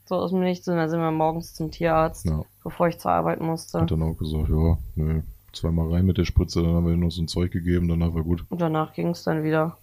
[0.05, 2.43] so aus dem Nichts, und da sind wir morgens zum Tierarzt, Ja.
[2.63, 3.81] bevor ich zur Arbeit musste.
[3.81, 5.23] Hat dann auch gesagt, ja, nö,
[5.53, 8.15] zweimal rein mit der Spritze, dann haben wir ihr noch so ein Zeug gegeben, danach
[8.15, 8.45] war gut.
[8.51, 9.77] Und danach ging es dann wieder.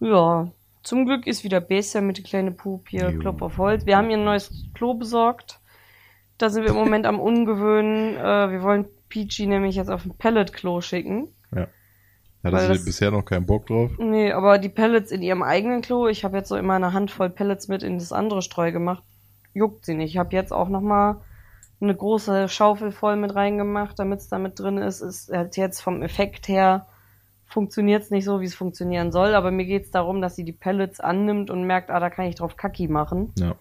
[0.00, 0.48] Ja,
[0.82, 3.18] zum Glück ist wieder Bestia mit der kleinen Pup hier, Jo.
[3.20, 3.84] Klopf auf Holz.
[3.86, 5.60] Wir haben ihr ein neues Klo besorgt.
[6.38, 8.16] Da sind wir im Moment am Ungewöhnen.
[8.16, 11.28] Äh, wir wollen Peachy nämlich jetzt auf ein Pellet-Klo schicken.
[12.42, 13.90] Hatte Weil sie das- bisher noch keinen Bock drauf.
[13.98, 17.28] Nee, aber die Pellets in ihrem eigenen Klo, ich habe jetzt so immer eine Handvoll
[17.30, 19.02] Pellets mit in das andere Streu gemacht,
[19.52, 20.10] juckt sie nicht.
[20.12, 21.20] Ich habe jetzt auch noch mal
[21.82, 25.00] eine große Schaufel voll mit reingemacht, damit es da mit drin ist.
[25.00, 26.86] Ist halt jetzt vom Effekt her
[27.46, 30.44] funktioniert es nicht so, wie es funktionieren soll, aber mir geht es darum, dass sie
[30.44, 33.32] die Pellets annimmt und merkt, ah, da kann ich drauf Kacki machen.
[33.38, 33.56] Ja.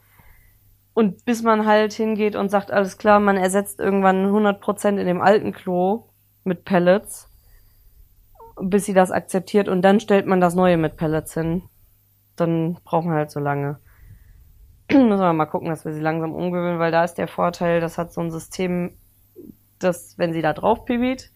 [0.94, 5.22] Und bis man halt hingeht und sagt, alles klar, man ersetzt irgendwann 100% in dem
[5.22, 6.10] alten Klo
[6.44, 7.29] mit Pellets,
[8.62, 11.64] bis sie das akzeptiert und dann stellt man das neue mit Pellets hin.
[12.36, 13.80] Dann brauchen wir halt so lange.
[14.92, 17.98] Müssen wir mal gucken, dass wir sie langsam umgewöhnen, weil da ist der Vorteil, das
[17.98, 18.98] hat so ein System,
[19.80, 21.32] dass, wenn sie da drauf pibiert,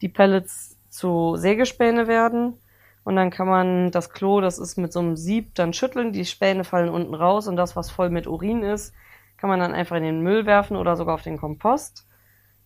[0.00, 2.58] die Pellets zu Sägespäne werden
[3.04, 6.24] und dann kann man das Klo, das ist mit so einem Sieb, dann schütteln, die
[6.24, 8.94] Späne fallen unten raus und das, was voll mit Urin ist,
[9.36, 12.06] kann man dann einfach in den Müll werfen oder sogar auf den Kompost.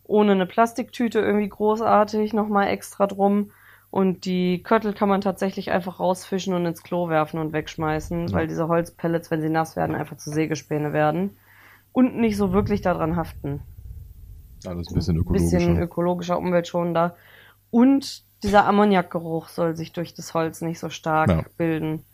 [0.05, 3.51] Ohne eine Plastiktüte irgendwie großartig, nochmal extra drum.
[3.90, 8.33] Und die Köttel kann man tatsächlich einfach rausfischen und ins Klo werfen und wegschmeißen, Ja.
[8.35, 11.31] weil diese Holzpellets, wenn sie nass werden, einfach zu Sägespäne werden.
[11.92, 13.61] Und nicht so wirklich daran haften
[14.66, 15.57] Alles ein bisschen ökologischer.
[15.57, 17.16] bisschen ökologischer, umweltschonender.
[17.70, 21.44] Und dieser Ammoniakgeruch soll sich durch das Holz nicht so stark Ja.
[21.57, 22.05] bilden,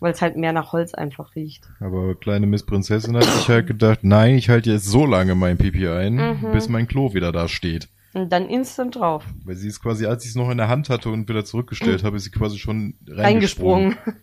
[0.00, 1.68] weil es halt mehr nach Holz einfach riecht.
[1.80, 5.58] Aber kleine Miss Prinzessin hat sich halt gedacht, nein, ich halte jetzt so lange mein
[5.58, 6.52] Pipi ein, Mhm.
[6.52, 7.88] bis mein Klo wieder da steht.
[8.14, 9.24] Und dann instant drauf.
[9.44, 12.04] Weil sie ist quasi, als ich es noch in der Hand hatte und wieder zurückgestellt
[12.04, 13.96] habe, ist sie quasi schon reingesprungen.
[13.98, 14.22] Reingesprungen.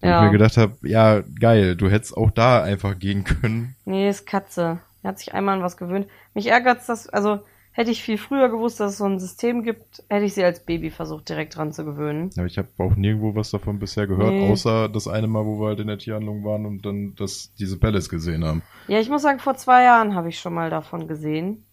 [0.00, 3.74] Wo ich mir gedacht habe, ja, geil, du hättest auch da einfach gehen können.
[3.84, 4.80] Nee, ist Katze.
[5.02, 6.06] Er hat sich einmal an was gewöhnt.
[6.34, 7.40] Mich ärgert's, dass, also,
[7.72, 10.64] hätte ich viel früher gewusst, dass es so ein System gibt, hätte ich sie als
[10.64, 12.30] Baby versucht, direkt dran zu gewöhnen.
[12.36, 14.50] Aber ich habe auch nirgendwo was davon bisher gehört, Nee.
[14.50, 17.78] außer das eine Mal, wo wir halt in der Tierhandlung waren und dann das, diese
[17.78, 18.62] Pellets gesehen haben.
[18.88, 21.64] Ja, ich muss sagen, vor zwei Jahren habe ich schon mal davon gesehen.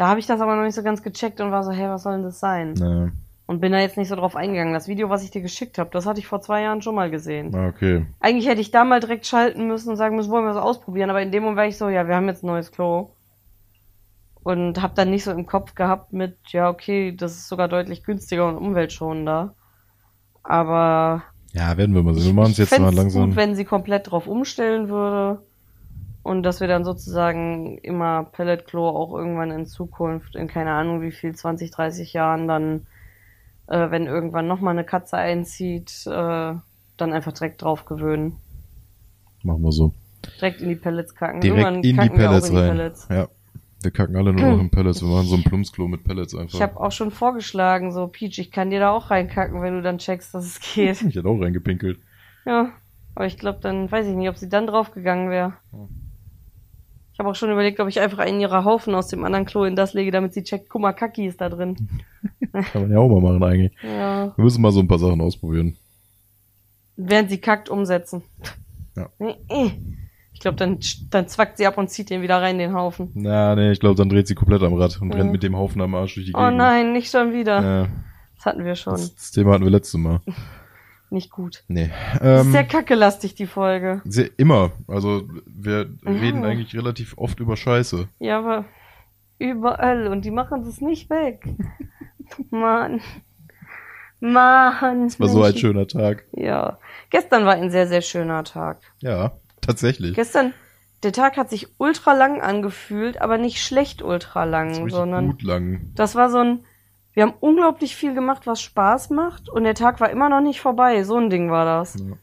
[0.00, 2.04] Da habe ich das aber noch nicht so ganz gecheckt und war so, hey, was
[2.04, 2.72] soll denn das sein?
[2.72, 3.10] Naja,
[3.44, 4.72] Und bin da jetzt nicht so drauf eingegangen.
[4.72, 7.10] Das Video, was ich dir geschickt habe, das hatte ich vor zwei Jahren schon mal
[7.10, 7.54] gesehen.
[7.54, 8.06] ah, okay.
[8.18, 11.10] Eigentlich hätte ich da mal direkt schalten müssen und sagen müssen, wollen wir das ausprobieren.
[11.10, 13.10] Aber in dem Moment war ich so, ja, wir haben jetzt ein neues Klo.
[14.42, 18.02] Und habe dann nicht so im Kopf gehabt mit, ja, okay, das ist sogar deutlich
[18.02, 19.54] günstiger und umweltschonender.
[20.42, 22.24] Aber Ja, werden wir mal sehen.
[22.24, 23.26] Wir machen es jetzt mal langsam.
[23.26, 25.42] gut, wenn sie komplett drauf umstellen würde.
[26.22, 31.12] Und dass wir dann sozusagen immer Pelletklo auch irgendwann in Zukunft, in keine Ahnung wie
[31.12, 32.86] viel, 20, 30 Jahren dann,
[33.68, 38.36] äh, wenn irgendwann nochmal eine Katze einzieht, äh, dann einfach direkt drauf gewöhnen.
[39.42, 39.94] Machen wir so.
[40.36, 41.40] Direkt in die Pellets kacken.
[41.40, 42.76] Direkt irgendwann in die kacken wir auch Pellets in die rein.
[42.76, 43.08] Pellets.
[43.08, 43.28] Ja.
[43.82, 45.00] Wir kacken alle nur noch in Pellets.
[45.00, 46.54] Wir machen so ein Plumpsklo mit Pellets einfach.
[46.54, 49.82] Ich habe auch schon vorgeschlagen, so Peach, ich kann dir da auch reinkacken, wenn du
[49.82, 51.00] dann checkst, dass es geht.
[51.08, 51.98] ich hätte auch reingepinkelt.
[52.44, 52.72] Ja,
[53.14, 55.54] aber ich glaube, dann weiß ich nicht, ob sie dann draufgegangen wäre.
[55.72, 55.99] Ich
[57.20, 59.76] habe auch schon überlegt, ob ich einfach einen ihrer Haufen aus dem anderen Klo in
[59.76, 61.76] das lege, damit sie checkt, guck mal, Kaki ist da drin.
[62.52, 63.72] Kann man ja auch mal machen eigentlich.
[63.84, 64.32] Ja.
[64.36, 65.76] Wir müssen mal so ein paar Sachen ausprobieren.
[66.96, 68.22] Während sie kackt, umsetzen.
[68.96, 69.08] Ja.
[70.32, 70.78] Ich glaube, dann,
[71.10, 73.10] dann zwackt sie ab und zieht den wieder rein, den Haufen.
[73.14, 75.18] Na, nee, ich glaube, dann dreht sie komplett am Rad und Ja.
[75.18, 76.56] rennt mit dem Haufen am Arsch durch die Oh Gegend.
[76.56, 77.62] nein, nicht schon wieder.
[77.62, 77.88] Ja,
[78.36, 78.94] Das hatten wir schon.
[78.94, 80.20] das, das Thema hatten wir letztes Mal.
[81.10, 81.64] Nicht gut.
[81.68, 81.90] Nee.
[82.20, 84.00] Das Ähm, sehr kackelastig, die Folge.
[84.04, 84.70] sehr, immer.
[84.86, 86.10] Also wir Ja.
[86.10, 88.06] reden eigentlich relativ oft über Scheiße.
[88.20, 88.64] Ja, aber
[89.38, 90.06] überall.
[90.06, 91.42] Und die machen es nicht weg.
[92.50, 93.00] Mann.
[94.20, 95.04] Mann.
[95.08, 96.24] Das war so ein schöner Tag.
[96.32, 96.78] Ja.
[97.10, 98.78] Gestern war ein sehr, sehr schöner Tag.
[99.00, 99.32] Ja,
[99.62, 100.14] tatsächlich.
[100.14, 100.52] Gestern,
[101.02, 105.42] der Tag hat sich ultra lang angefühlt, aber nicht schlecht ultra Das lang, sondern gut
[105.42, 105.90] lang.
[105.94, 106.64] das war so ein,
[107.12, 110.60] wir haben unglaublich viel gemacht, was Spaß macht und der Tag war immer noch nicht
[110.60, 111.02] vorbei.
[111.04, 111.94] So ein Ding war das.
[111.98, 112.16] Ja.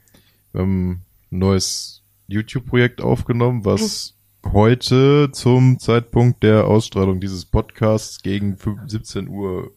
[0.54, 0.90] Wir haben
[1.32, 4.16] ein neues YouTube-Projekt aufgenommen, was
[4.54, 9.72] heute zum Zeitpunkt der Ausstrahlung dieses Podcasts gegen 5 17 Uhr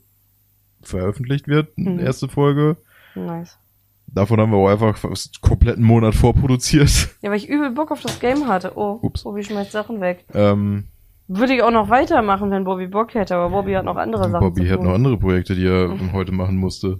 [0.82, 1.76] veröffentlicht wird.
[1.76, 1.98] Mhm.
[1.98, 2.76] Erste Folge.
[3.14, 3.58] Nice.
[4.06, 7.10] Davon haben wir auch einfach fast kompletten Monat vorproduziert.
[7.22, 8.72] Ja, weil ich übel Bock auf das Game hatte.
[8.76, 9.22] Oh, Ups.
[9.22, 10.24] Bobby schmeißt Sachen weg.
[10.34, 10.88] Ähm,
[11.32, 14.40] Würde ich auch noch weitermachen, wenn Bobby Bock hätte, aber Bobby hat noch andere Sachen
[14.40, 16.98] Bobby hat noch andere Projekte, die er heute machen musste.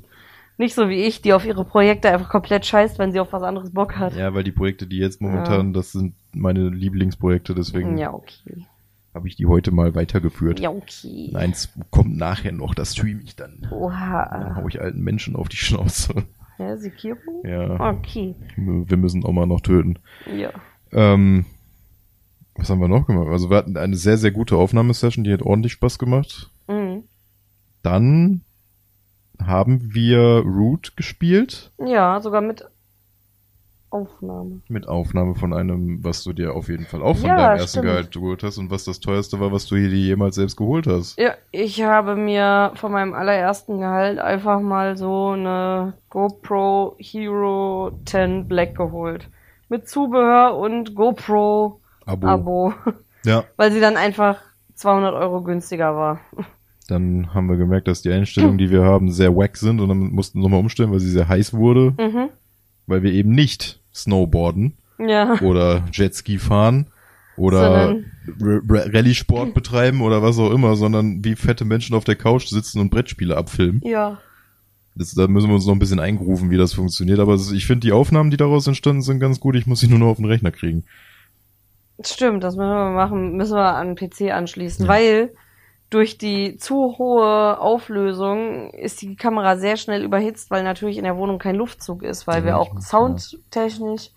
[0.56, 3.42] Nicht so wie ich, die auf ihre Projekte einfach komplett scheißt, wenn sie auf was
[3.42, 4.14] anderes Bock hat.
[4.14, 8.66] Ja, weil die Projekte, die jetzt momentan, das sind meine Lieblingsprojekte, deswegen Ja, okay.
[9.14, 10.60] habe ich die heute mal weitergeführt.
[10.60, 11.32] Ja, okay.
[11.34, 13.58] Eins kommt nachher noch, das streame ich dann.
[13.62, 14.54] Dann Oha.
[14.54, 16.12] hau ich alten Menschen auf die Schnauze.
[16.58, 17.16] Ja, Sekiro?
[17.42, 18.36] Ja, Okay.
[18.56, 19.98] wir müssen auch mal noch töten.
[20.36, 20.50] Ja.
[20.92, 21.46] Ähm,
[22.60, 23.28] was haben wir noch gemacht?
[23.28, 26.50] Also wir hatten eine sehr, sehr gute Aufnahmesession, die hat ordentlich Spaß gemacht.
[26.68, 27.04] Mhm.
[27.82, 28.42] Dann
[29.42, 31.72] haben wir Root gespielt.
[31.78, 32.64] Ja, sogar mit
[33.88, 34.60] Aufnahme.
[34.68, 37.78] Mit Aufnahme von einem, was du dir auf jeden Fall auch von Ja, deinem ersten
[37.80, 37.86] stimmt.
[37.86, 40.86] Gehalt geholt hast und was das teuerste war, was du hier dir jemals selbst geholt
[40.86, 41.18] hast.
[41.18, 48.46] Ja, ich habe mir von meinem allerersten Gehalt einfach mal so eine GoPro Hero 10
[48.46, 49.28] Black geholt.
[49.68, 51.79] Mit Zubehör und GoPro
[52.10, 52.26] Abo.
[52.26, 52.74] Abo.
[53.24, 53.44] Ja.
[53.56, 54.38] Weil sie dann einfach
[54.74, 56.20] 200 Euro günstiger war.
[56.88, 59.98] Dann haben wir gemerkt, dass die Einstellungen, die wir haben, sehr wack sind und dann
[59.98, 62.28] mussten wir nochmal umstellen, weil sie sehr heiß wurde, Mhm.
[62.86, 65.38] weil wir eben nicht Snowboarden Ja.
[65.40, 66.86] oder Jetski fahren
[67.36, 67.96] oder
[68.40, 72.90] Rallye-Sport betreiben oder was auch immer, sondern wie fette Menschen auf der Couch sitzen und
[72.90, 73.80] Brettspiele abfilmen.
[73.84, 74.18] Ja.
[74.96, 77.20] Das, da müssen wir uns noch ein bisschen eingrufen, wie das funktioniert.
[77.20, 79.54] Aber ich finde die Aufnahmen, die daraus entstanden sind, ganz gut.
[79.56, 80.84] Ich muss sie nur noch auf den Rechner kriegen.
[82.04, 85.32] Stimmt, das müssen wir machen, müssen wir an PC anschließen, weil
[85.90, 91.16] durch die zu hohe Auflösung ist die Kamera sehr schnell überhitzt, weil natürlich in der
[91.16, 92.80] Wohnung kein Luftzug ist, weil wir Ja, auch klar.
[92.82, 94.10] soundtechnisch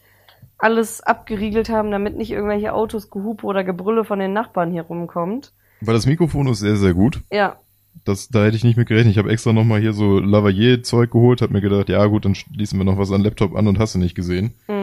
[0.60, 5.52] alles abgeriegelt haben, damit nicht irgendwelche Autos, Gehupe oder Gebrülle von den Nachbarn hier rumkommt.
[5.82, 7.22] Weil das Mikrofon ist sehr, sehr gut.
[7.32, 7.58] Ja,
[8.06, 9.12] Das, da hätte ich nicht mit gerechnet.
[9.12, 12.78] Ich habe extra nochmal hier so Lavalier-Zeug geholt, hab mir gedacht, ja gut, dann schließen
[12.80, 14.54] wir noch was an den Laptop an und hast du nicht gesehen.
[14.68, 14.83] hm.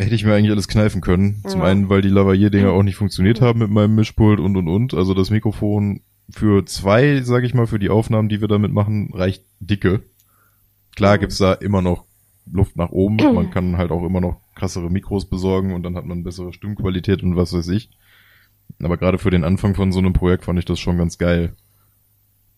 [0.00, 1.42] Hätte ich mir eigentlich alles kneifen können.
[1.46, 1.66] Zum Ja.
[1.66, 4.94] einen, weil die Lavalier-Dinger auch nicht funktioniert haben mit meinem Mischpult und und und.
[4.94, 9.10] Also das Mikrofon für zwei, sag ich mal, für die Aufnahmen, die wir damit machen,
[9.12, 10.02] reicht dicke.
[10.96, 12.04] Klar gibt's da immer noch
[12.50, 13.16] Luft nach oben.
[13.34, 17.22] Man kann halt auch immer noch krassere Mikros besorgen und dann hat man bessere Stimmqualität
[17.22, 17.90] und was weiß ich.
[18.82, 21.54] Aber gerade für den Anfang von so einem Projekt fand ich das schon ganz geil.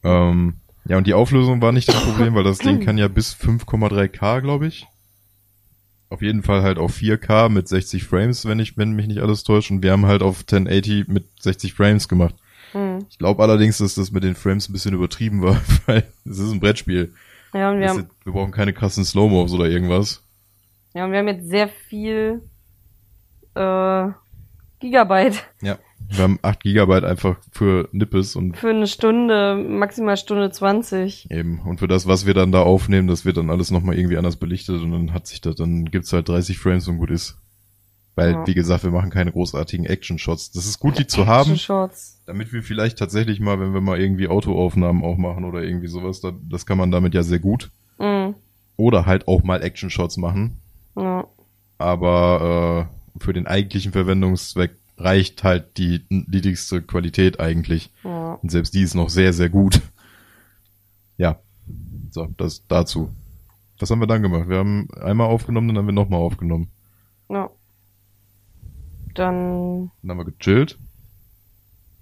[0.02, 3.34] Ähm, ja, und die Auflösung war nicht das Problem, weil das Ding kann ja bis
[3.34, 4.86] 5,3K, glaube ich.
[6.12, 9.44] Auf jeden Fall halt auf 4K mit 60 Frames, wenn ich, wenn mich nicht alles
[9.44, 9.70] täuscht.
[9.70, 12.34] Und wir haben halt auf 1080 mit 60 Frames gemacht.
[12.72, 13.06] Hm.
[13.10, 16.52] Ich glaube allerdings, dass das mit den Frames ein bisschen übertrieben war, weil es ist
[16.52, 17.14] ein Brettspiel.
[17.54, 20.22] Ja, und wir haben, ist- wir brauchen keine krassen Slow-Mos oder irgendwas.
[20.94, 22.42] ja, und wir haben jetzt sehr viel
[23.54, 24.08] äh,
[24.80, 25.78] Gigabyte Ja.
[26.14, 31.30] Wir haben 8 Gigabyte einfach für Nippes und für eine Stunde, maximal Stunde 20.
[31.30, 31.60] eben.
[31.60, 34.36] Und für das, was wir dann da aufnehmen, das wird dann alles nochmal irgendwie anders
[34.36, 37.38] belichtet und dann hat sich das, dann gibt's halt 30 Frames und gut ist.
[38.14, 38.46] Weil, Ja.
[38.46, 40.52] wie gesagt, wir machen keine großartigen Action-Shots.
[40.52, 41.56] Das ist gut, die zu haben.
[41.56, 42.20] Shorts.
[42.26, 46.20] Damit wir vielleicht tatsächlich mal, wenn wir mal irgendwie Autoaufnahmen auch machen oder irgendwie sowas,
[46.20, 47.70] da, das kann man damit ja sehr gut.
[47.98, 48.34] Mhm.
[48.76, 50.58] Oder halt auch mal Action-Shots machen.
[50.94, 51.24] Ja.
[51.78, 54.72] Aber äh, für den eigentlichen Verwendungszweck
[55.02, 57.90] reicht halt die niedrigste Qualität eigentlich.
[58.04, 58.34] ja.
[58.42, 59.80] Und selbst die ist noch sehr, sehr gut.
[61.16, 61.38] Ja.
[62.10, 63.10] So, das dazu.
[63.78, 64.48] Was haben wir dann gemacht?
[64.48, 66.68] Wir haben einmal aufgenommen, dann haben wir nochmal aufgenommen.
[67.28, 67.50] Ja.
[69.14, 70.78] Dann, Dann haben wir gechillt.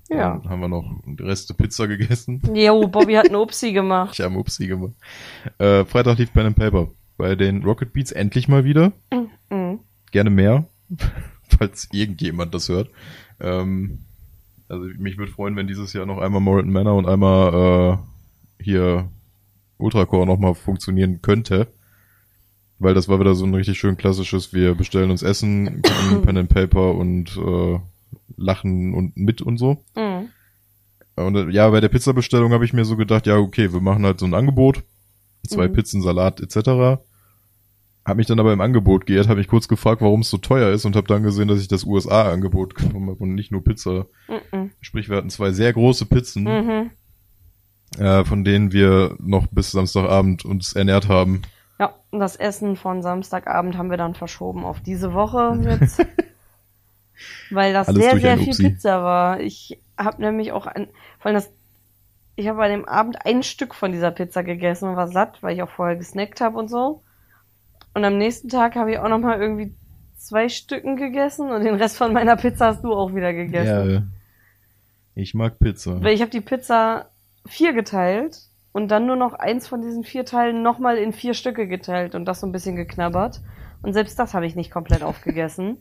[0.08, 0.38] Ja.
[0.38, 2.42] Dann haben wir noch Reste Pizza gegessen.
[2.54, 4.12] Jo, Bobby hat eine Upsi gemacht.
[4.18, 4.92] Ich habe Upsi gemacht.
[5.58, 6.88] Äh, Freitag lief Pen and Paper.
[7.16, 8.92] Bei den Rocket Beats endlich mal wieder.
[9.50, 9.80] Mhm.
[10.10, 10.66] Gerne mehr,
[11.58, 12.90] falls irgendjemand das hört.
[13.40, 14.00] Ähm,
[14.68, 17.98] also mich würde freuen, wenn dieses Jahr noch einmal Morton Manor und einmal
[18.58, 19.08] äh, hier
[19.78, 21.68] Ultracore nochmal funktionieren könnte.
[22.78, 25.82] Weil das war wieder so ein richtig schön klassisches, wir bestellen uns Essen,
[26.24, 27.78] Pen and Paper und äh,
[28.36, 29.84] lachen und mit und so.
[29.96, 30.28] Mhm.
[31.16, 34.04] Und äh, ja, bei der Pizzabestellung habe ich mir so gedacht, ja, okay, wir machen
[34.04, 34.82] halt so ein Angebot.
[35.46, 35.72] Zwei Mhm.
[35.72, 37.02] Pizzen, Salat etc.
[38.10, 40.70] Hab mich dann aber im Angebot geirrt, habe mich kurz gefragt, warum es so teuer
[40.72, 44.06] ist und habe dann gesehen, dass ich das USA-Angebot genommen habe und nicht nur Pizza.
[44.28, 44.72] Mhm.
[44.80, 46.90] Sprich, wir hatten zwei sehr große Pizzen, Mhm.
[47.98, 51.42] äh, von denen wir noch bis Samstagabend uns ernährt haben.
[51.78, 56.04] Ja, das Essen von Samstagabend haben wir dann verschoben auf diese Woche jetzt.
[57.50, 58.70] weil das Alles sehr, sehr viel Upsi.
[58.70, 59.40] Pizza war.
[59.40, 60.88] Ich habe nämlich auch ein,
[61.18, 61.50] vor allem das,
[62.36, 65.54] ich habe an dem Abend ein Stück von dieser Pizza gegessen und war satt, weil
[65.54, 67.02] ich auch vorher gesnackt habe und so.
[67.94, 69.74] Und am nächsten Tag habe ich auch noch mal irgendwie
[70.16, 73.90] zwei Stücken gegessen und den Rest von meiner Pizza hast du auch wieder gegessen.
[73.90, 74.02] Ja,
[75.14, 76.02] ich mag Pizza.
[76.02, 77.10] Weil ich habe die Pizza
[77.46, 78.38] vier geteilt
[78.72, 82.26] und dann nur noch eins von diesen vier Teilen nochmal in vier Stücke geteilt und
[82.26, 83.40] das so ein bisschen geknabbert.
[83.82, 85.78] Und selbst das habe ich nicht komplett aufgegessen.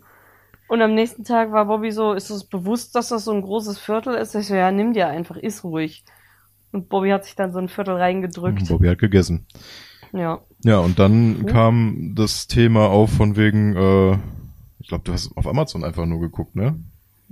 [0.67, 3.79] Und am nächsten Tag war Bobby so, ist es bewusst, dass das so ein großes
[3.79, 4.35] Viertel ist?
[4.35, 6.03] Ich so, ja, nimm dir einfach, iss ruhig.
[6.71, 8.67] Und Bobby hat sich dann so ein Viertel reingedrückt.
[8.67, 9.47] Bobby hat gegessen.
[10.13, 10.41] Ja.
[10.63, 11.45] Ja, und dann Mhm.
[11.45, 14.17] kam das Thema auf von wegen, äh,
[14.79, 16.79] ich glaube, du hast auf Amazon einfach nur geguckt, ne?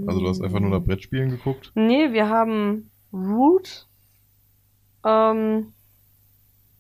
[0.06, 1.72] Also du hast einfach nur nach Brettspielen geguckt.
[1.74, 3.88] Nee, wir haben Root.
[5.04, 5.74] Ähm,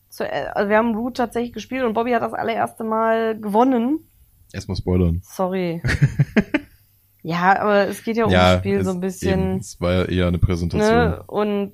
[0.09, 3.99] zu, also wir haben Root tatsächlich gespielt und Bobby hat das allererste Mal gewonnen.
[4.53, 5.21] Erstmal spoilern.
[5.23, 5.81] Sorry.
[7.23, 9.49] ja, aber es geht ja um das Spiel so ein bisschen.
[9.51, 10.95] Eben, es war ja eher eine Präsentation.
[10.95, 11.23] Ne?
[11.27, 11.73] Und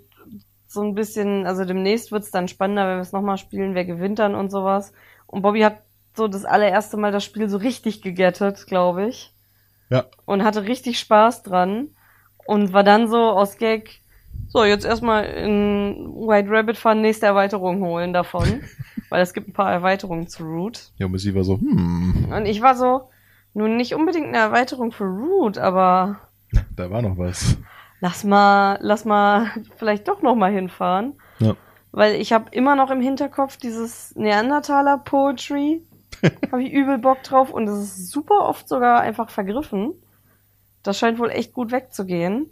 [0.73, 4.19] so ein bisschen, also demnächst wird's dann spannender, wenn wir es nochmal spielen, wer gewinnt
[4.19, 4.93] dann und sowas.
[5.27, 5.77] Und Bobby hat
[6.15, 9.33] so das allererste Mal das Spiel so richtig gegettet, glaube ich.
[9.89, 10.05] Ja.
[10.25, 11.89] Und hatte richtig Spaß dran.
[12.45, 14.01] Und war dann so aus Gag,
[14.49, 18.61] so, jetzt erstmal in White Rabbit fahren, nächste Erweiterung holen davon.
[19.13, 20.91] weil es gibt ein paar Erweiterungen zu Root.
[20.97, 23.09] Ja, und Missy war so, hm, Und ich war so,
[23.53, 26.19] nun nicht unbedingt eine Erweiterung für Root, aber
[26.75, 27.57] da war noch was.
[28.03, 29.47] Lass mal, lass mal
[29.77, 31.13] vielleicht doch noch mal hinfahren.
[31.39, 31.55] Ja.
[31.91, 35.81] Weil ich habe immer noch im Hinterkopf dieses Neandertaler Poetry.
[36.51, 39.93] habe ich übel Bock drauf und es ist super oft sogar einfach vergriffen.
[40.83, 42.49] Das scheint wohl echt gut wegzugehen.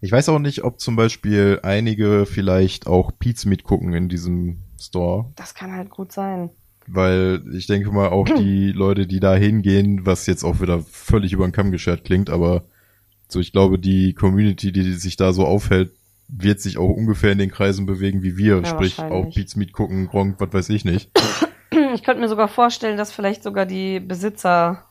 [0.00, 5.32] Ich weiß auch nicht, ob zum Beispiel einige vielleicht auch Pete's mitgucken in diesem Store,
[5.36, 6.50] Das kann halt gut sein.
[6.86, 11.32] weil ich denke mal auch die Leute, die da hingehen, was jetzt auch wieder völlig
[11.32, 12.62] über den Kamm geschert klingt, aber
[13.28, 15.92] so ich glaube, die Community, die sich da so aufhält,
[16.28, 20.08] wird sich auch ungefähr in den Kreisen bewegen wie wir, Ja, sprich auch Pete's mitgucken,
[20.08, 21.10] Gronk, was weiß ich nicht.
[21.94, 24.84] Ich könnte mir sogar vorstellen, dass vielleicht sogar die Besitzer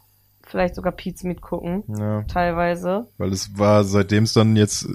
[0.43, 1.83] vielleicht sogar Pete's mitgucken.
[1.87, 2.23] Ja.
[2.23, 3.07] Teilweise.
[3.17, 4.87] Weil es war, seitdem es dann jetzt,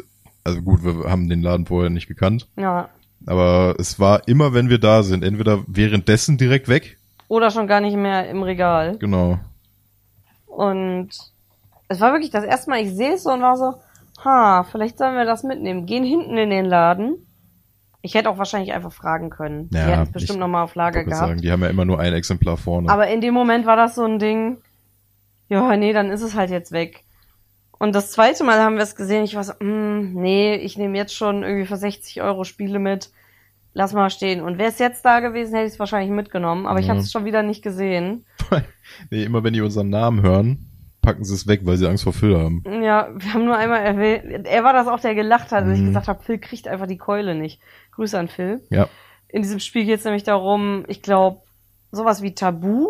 [0.44, 2.88] also gut, wir haben den Laden vorher nicht gekannt, Ja.
[3.26, 7.80] aber es war immer, wenn wir da sind, entweder währenddessen direkt weg, Oder schon gar
[7.80, 8.96] nicht mehr im Regal.
[8.98, 9.38] genau.
[10.46, 11.08] Und
[11.92, 13.74] es war wirklich das erste Mal, ich sehe es so und war so,
[14.24, 15.86] ha, vielleicht sollen wir das mitnehmen.
[15.86, 17.26] Gehen hinten in den Laden.
[18.02, 19.70] Ich hätte auch wahrscheinlich einfach fragen können.
[19.72, 21.28] Ja, die hätten es bestimmt ich nochmal auf Lager Ich gehabt.
[21.28, 22.88] sagen, die haben ja immer nur ein Exemplar vorne.
[22.90, 24.58] Aber in dem Moment war das so ein Ding,
[25.48, 27.04] ja, nee, dann ist es halt jetzt weg.
[27.78, 30.96] Und das zweite Mal haben wir es gesehen, ich war so, mm, nee, ich nehme
[30.96, 33.10] jetzt schon irgendwie für 60 Euro Spiele mit.
[33.74, 34.40] Lass mal stehen.
[34.42, 36.66] Und wäre es jetzt da gewesen, hätte ich es wahrscheinlich mitgenommen.
[36.66, 36.90] Aber ich Mhm.
[36.90, 38.26] habe es schon wieder nicht gesehen.
[39.10, 40.66] nee, immer wenn die unseren Namen hören,
[41.02, 42.62] packen sie es weg, weil sie Angst vor Phil haben.
[42.82, 44.46] Ja, wir haben nur einmal erwähnt.
[44.46, 45.88] Er war das auch, der gelacht hat, als ich Mhm.
[45.88, 47.60] gesagt habe, Phil kriegt einfach die Keule nicht.
[47.92, 48.62] Grüße an Phil.
[48.70, 48.88] Ja,
[49.28, 51.42] In diesem Spiel geht es nämlich darum, ich glaube,
[51.90, 52.86] sowas wie Tabu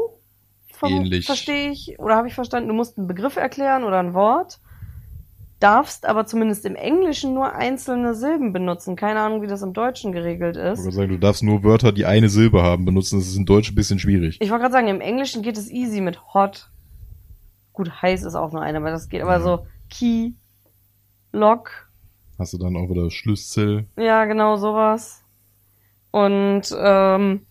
[0.85, 1.27] Ähnlich.
[1.27, 1.99] verstehe ich.
[2.01, 4.59] Oder habe ich verstanden, du musst einen Begriff erklären oder ein Wort,
[5.61, 8.97] darfst aber zumindest im Englischen nur einzelne Silben benutzen.
[8.97, 10.79] Keine Ahnung, wie das im Deutschen geregelt ich ist.
[10.81, 13.21] wollte sagen, du darfst nur Wörter, die eine Silbe haben, benutzen.
[13.21, 14.39] Das ist in Deutsch ein bisschen schwierig.
[14.41, 16.69] Ich wollte gerade sagen, im Englischen geht es easy mit hot.
[17.73, 19.23] Gut, heiß ist auch nur eine, aber das geht.
[19.23, 19.43] Aber Mhm.
[19.43, 20.33] so Key,
[21.33, 21.89] Lock,
[22.39, 23.87] Hast du dann auch wieder Schlüssel.
[23.97, 25.23] Ja, genau, sowas.
[26.11, 27.47] Und ähm,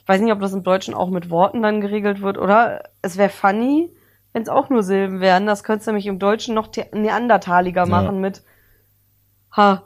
[0.00, 2.82] ich weiß nicht, ob das im Deutschen auch mit Worten dann geregelt wird, oder?
[3.02, 3.90] Es wäre funny,
[4.32, 5.46] wenn es auch nur Silben wären.
[5.46, 7.86] Das könntest du nämlich im Deutschen noch neandertaliger Ja.
[7.86, 8.42] machen mit
[9.56, 9.82] Ha,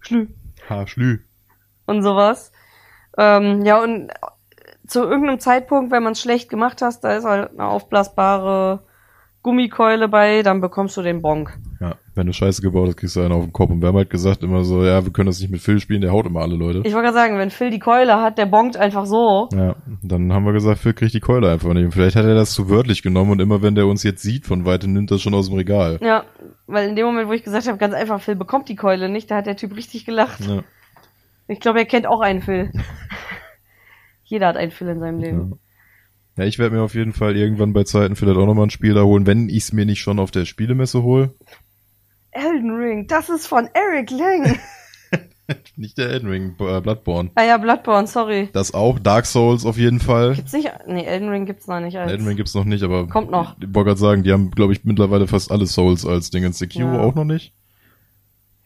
[0.00, 0.28] Schlü
[0.68, 1.20] Ha, Schlü.
[1.86, 2.52] und sowas.
[3.18, 4.10] Ähm, ja, und
[4.86, 8.80] zu irgendeinem Zeitpunkt, wenn man es schlecht gemacht hast, da ist halt eine aufblasbare
[9.42, 11.58] Gummikeule bei, dann bekommst du den Bonk.
[11.80, 13.70] Ja, wenn du Scheiße gebaut hast, kriegst du einen auf den Kopf.
[13.70, 16.00] Und wir haben halt gesagt immer so, ja, wir können das nicht mit Phil spielen,
[16.00, 16.78] der haut immer alle Leute.
[16.84, 19.48] Ich wollte gerade sagen, wenn Phil die Keule hat, der bonkt einfach so.
[19.52, 21.84] Ja, dann haben wir gesagt, Phil kriegt die Keule einfach nicht.
[21.84, 24.46] Und vielleicht hat er das zu wörtlich genommen und immer wenn der uns jetzt sieht
[24.46, 25.98] von weitem, nimmt das schon aus dem Regal.
[26.00, 26.24] Ja,
[26.68, 29.28] weil in dem Moment, wo ich gesagt habe, ganz einfach, Phil bekommt die Keule nicht,
[29.28, 30.46] da hat der Typ richtig gelacht.
[30.46, 30.62] Ja.
[31.48, 32.70] Ich glaube, er kennt auch einen Phil.
[34.32, 35.58] Jeder hat einen Phil in seinem Leben.
[36.38, 38.94] Ja, ich werde mir auf jeden Fall irgendwann bei Zeiten vielleicht auch nochmal ein Spiel
[38.94, 41.34] da holen, wenn ich es mir nicht schon auf der Spielemesse hole.
[42.30, 44.58] Elden Ring, das ist von Eric Lang.
[45.76, 47.30] Nicht der Elden Ring, äh, Bloodborne.
[47.34, 48.48] ah ja, Bloodborne, sorry.
[48.54, 50.32] Das auch, Dark Souls auf jeden Fall.
[50.34, 52.10] Gibt's nicht, nee, Elden Ring gibt's noch nicht als.
[52.10, 53.54] Elden Ring gibt's noch nicht, aber Kommt noch.
[53.60, 56.58] Ich wollte gerade sagen, die haben, glaube ich, mittlerweile fast alle Souls als Dingens.
[56.58, 57.00] Sekiro Ja.
[57.00, 57.52] auch noch nicht.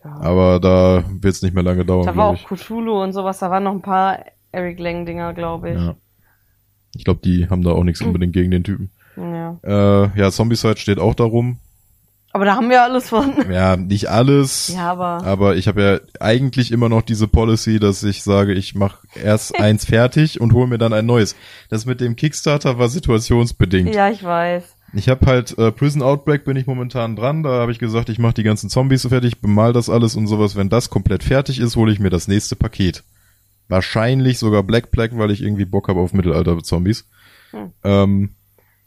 [0.04, 0.20] Ja.
[0.20, 2.44] Aber da wird's nicht mehr lange dauern, Da war auch.
[2.48, 4.20] Cthulhu und sowas, da waren noch ein paar
[4.52, 5.76] Eric Lang Dinger, glaube ich.
[5.78, 5.96] Ja.
[6.96, 8.90] Ich glaube, die haben da auch nichts unbedingt gegen den Typen.
[9.16, 9.58] ja.
[9.62, 11.58] Äh, ja, Zombicide steht auch darum.
[12.32, 13.32] Aber da haben wir alles von.
[13.50, 14.68] Ja, nicht alles.
[14.74, 15.24] ja, aber.
[15.24, 19.58] Aber ich habe ja eigentlich immer noch diese Policy, dass ich sage, ich mache erst
[19.60, 21.34] eins fertig und hole mir dann ein neues.
[21.70, 23.94] Das mit dem Kickstarter war situationsbedingt.
[23.94, 24.64] Ja, ich weiß.
[24.92, 27.42] Ich habe halt äh, Prison Outbreak bin ich momentan dran.
[27.42, 30.26] Da habe ich gesagt, ich mache die ganzen Zombies so fertig, bemal das alles und
[30.26, 30.56] sowas.
[30.56, 33.02] Wenn das komplett fertig ist, hole ich mir das nächste Paket.
[33.68, 37.06] Wahrscheinlich sogar Black Black, weil ich irgendwie Bock habe auf Mittelalter-Zombies.
[37.50, 37.72] Hm.
[37.84, 38.30] Ähm,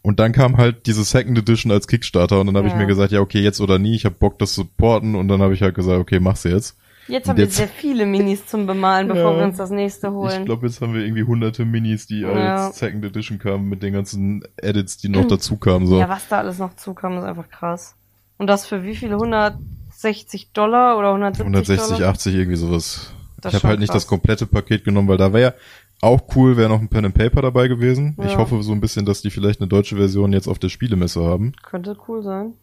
[0.02, 2.80] und dann kam halt diese Second Edition als Kickstarter und dann habe ich Ja.
[2.80, 5.42] mir gesagt, ja okay, jetzt oder nie, ich habe Bock das zu supporten und dann
[5.42, 6.78] habe ich halt gesagt, okay, mach's jetzt.
[7.10, 9.38] Jetzt Und haben wir jetzt- sehr viele Minis zum Bemalen, bevor Ja.
[9.40, 10.40] wir uns das nächste holen.
[10.42, 12.68] Ich glaube, jetzt haben wir irgendwie hunderte Minis, die Ja.
[12.68, 15.88] als Second Edition kamen mit den ganzen Edits, die noch dazu kamen.
[15.88, 16.00] So.
[16.00, 17.96] Ja, was da alles noch zukam, ist einfach krass.
[18.38, 19.16] Und das für wie viele?
[19.16, 22.10] 160 Dollar oder 170 160, Dollar?
[22.12, 23.14] 80, irgendwie sowas.
[23.42, 24.04] Das ich habe halt nicht krass.
[24.04, 25.56] das komplette Paket genommen, weil da wäre
[26.02, 28.16] auch cool, wäre noch ein Pen and Paper dabei gewesen.
[28.24, 28.38] Ich Ja.
[28.38, 31.54] hoffe so ein bisschen, dass die vielleicht eine deutsche Version jetzt auf der Spielemesse haben.
[31.64, 32.54] Könnte cool sein.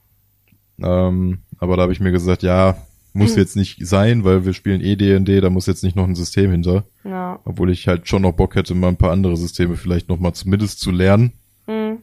[0.82, 2.76] Ähm, aber da habe ich mir gesagt, ja,
[3.12, 3.38] muss Hm.
[3.38, 6.50] jetzt nicht sein, weil wir spielen eh D&D, da muss jetzt nicht noch ein System
[6.50, 6.84] hinter.
[7.04, 7.40] Ja.
[7.44, 10.32] Obwohl ich halt schon noch Bock hätte, mal ein paar andere Systeme vielleicht noch mal
[10.34, 11.32] zumindest zu lernen.
[11.66, 11.98] Hm.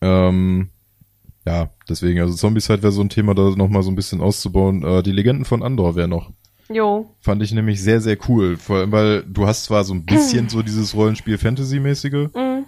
[0.00, 0.68] Ähm,
[1.46, 4.82] ja, deswegen, also Zombieside wäre so ein Thema, da noch mal so ein bisschen auszubauen.
[4.82, 6.30] Äh, die Legenden von Andor wäre noch.
[6.68, 7.14] Jo.
[7.20, 8.56] Fand ich nämlich sehr, sehr cool.
[8.56, 12.64] Vor allem, weil du hast zwar so ein bisschen so dieses Rollenspiel-Fantasy-mäßige, Hm.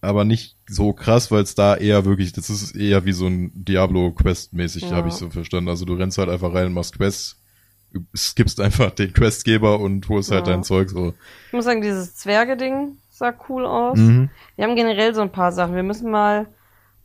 [0.00, 3.50] aber nicht so krass, weil es da eher wirklich, das ist eher wie so ein
[3.54, 4.92] Diablo-Quest-mäßig, Ja.
[4.96, 5.68] habe ich so verstanden.
[5.68, 7.36] Also du rennst halt einfach rein und machst Quests,
[8.16, 10.52] skippst einfach den Questgeber und holst halt Ja.
[10.52, 11.14] dein Zeug so.
[11.48, 13.98] Ich muss sagen, dieses Zwerge-Ding sah cool aus.
[13.98, 14.30] Mhm.
[14.56, 15.74] Wir haben generell so ein paar Sachen.
[15.74, 16.46] Wir müssen mal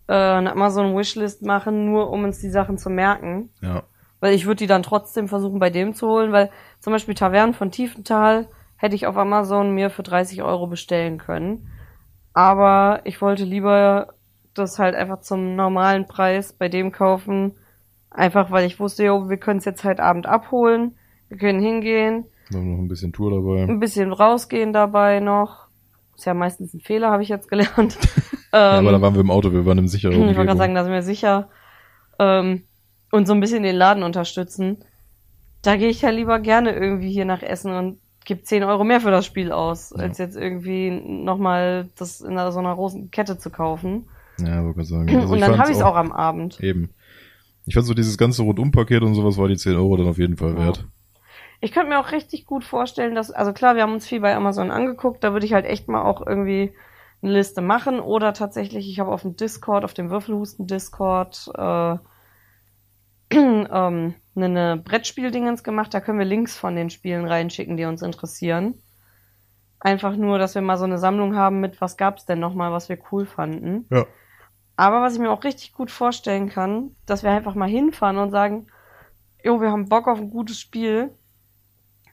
[0.07, 3.49] äh, eine Amazon-Wishlist machen, nur um uns die Sachen zu merken.
[3.63, 3.81] Ja.
[4.25, 6.49] Weil ich würde die dann trotzdem versuchen, bei dem zu holen, weil
[6.79, 11.67] zum Beispiel Tavernen von Tiefenthal hätte ich auf Amazon mir für 30 Euro bestellen können.
[12.33, 14.15] Aber ich wollte lieber
[14.55, 17.53] das halt einfach zum normalen Preis bei dem kaufen.
[18.09, 20.97] Einfach weil ich wusste, jo, wir können es jetzt halt Abend abholen.
[21.29, 23.71] Wir können hingehen, Wir haben noch ein bisschen Tour dabei.
[23.71, 25.67] ein bisschen rausgehen dabei noch.
[26.15, 27.95] Ist ja meistens ein Fehler, habe ich jetzt gelernt.
[28.51, 30.57] Ja, ähm, aber da waren wir im Auto, wir waren im sicheren ich wollte gerade
[30.57, 31.49] sagen, da sind wir sicher.
[32.19, 32.63] Ähm,
[33.15, 34.83] und so ein bisschen den Laden unterstützen.
[35.61, 39.01] Da gehe ich ja lieber gerne irgendwie hier nach Essen und gebe 10 Euro mehr
[39.01, 40.03] für das Spiel aus, Ja.
[40.03, 44.07] als jetzt irgendwie nochmal das in so einer großen Kette zu kaufen.
[44.39, 45.09] Ja, wollte gerade sagen.
[45.21, 46.59] Also und dann habe ich es auch am Abend.
[46.59, 46.89] Eben.
[47.65, 50.37] Ich fand so dieses ganze Rundumpaket und sowas war die 10 Euro dann auf jeden
[50.37, 50.59] Fall Ja.
[50.59, 50.85] wert.
[51.61, 54.35] Ich könnte mir auch richtig gut vorstellen, dass, also klar, wir haben uns viel bei
[54.35, 56.73] Amazon angeguckt, da würde ich halt echt mal auch irgendwie
[57.23, 61.97] eine Liste machen oder tatsächlich, ich habe auf dem Discord, auf dem Würfelhusten-Discord, äh,
[63.71, 68.75] ähm, eine Brettspieldingens gemacht, da können wir Links von den Spielen reinschicken, die uns interessieren.
[69.79, 72.89] Einfach nur, dass wir mal so eine Sammlung haben mit, was gab's denn nochmal, was
[72.89, 73.85] wir cool fanden.
[73.91, 74.05] Ja.
[74.77, 78.31] Aber was ich mir auch richtig gut vorstellen kann, dass wir einfach mal hinfahren und
[78.31, 78.67] sagen,
[79.43, 81.11] jo, wir haben Bock auf ein gutes Spiel.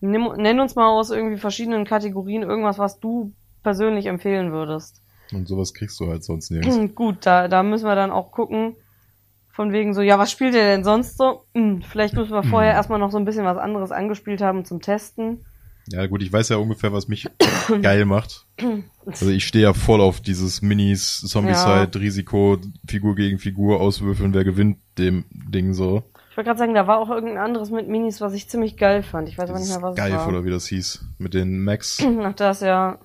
[0.00, 5.02] Nimm, nenn uns mal aus irgendwie verschiedenen Kategorien irgendwas, was du persönlich empfehlen würdest.
[5.32, 6.94] Und sowas kriegst du halt sonst nirgends.
[6.94, 8.76] Gut, da, da müssen wir dann auch gucken,
[9.52, 11.44] von wegen so, ja, was spielt ihr denn sonst so?
[11.54, 12.76] Hm, vielleicht müssen wir vorher Hm.
[12.76, 15.44] erstmal noch so ein bisschen was anderes angespielt haben zum Testen.
[15.88, 17.28] Ja gut, ich weiß ja ungefähr, was mich
[17.82, 18.46] geil macht.
[19.04, 24.44] Also ich stehe ja voll auf dieses Minis, Zombicide, Risiko, Figur gegen Figur, auswürfeln, wer
[24.44, 26.04] gewinnt dem Ding so.
[26.30, 29.02] Ich wollte gerade sagen, da war auch irgendein anderes mit Minis, was ich ziemlich geil
[29.02, 29.28] fand.
[29.28, 30.28] Ich weiß aber nicht mehr, was Geil, es war.
[30.28, 31.04] oder wie das hieß.
[31.18, 32.98] Mit den Max, Ach, das ja.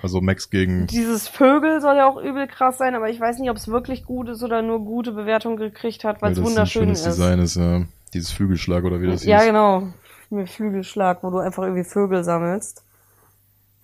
[0.00, 3.50] Also Max gegen, Dieses Vögel soll ja auch übel krass sein, aber ich weiß nicht,
[3.50, 6.50] ob es wirklich gut ist oder nur gute Bewertung gekriegt hat, weil es das ein
[6.50, 7.04] wunderschön ist.
[7.06, 7.82] Design ist, ja.
[8.14, 9.46] Dieses Flügelschlag oder wie das Ja, hieß.
[9.48, 9.88] genau.
[10.30, 12.84] Mit Flügelschlag, wo du einfach irgendwie Vögel sammelst.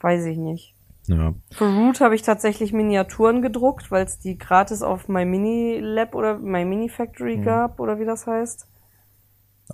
[0.01, 0.75] Weiß ich nicht.
[1.07, 1.35] Ja.
[1.51, 6.15] Für Root habe ich tatsächlich Miniaturen gedruckt, weil es die gratis auf My Mini Lab
[6.15, 7.45] oder My Mini Factory Mhm.
[7.45, 8.67] gab oder wie das heißt.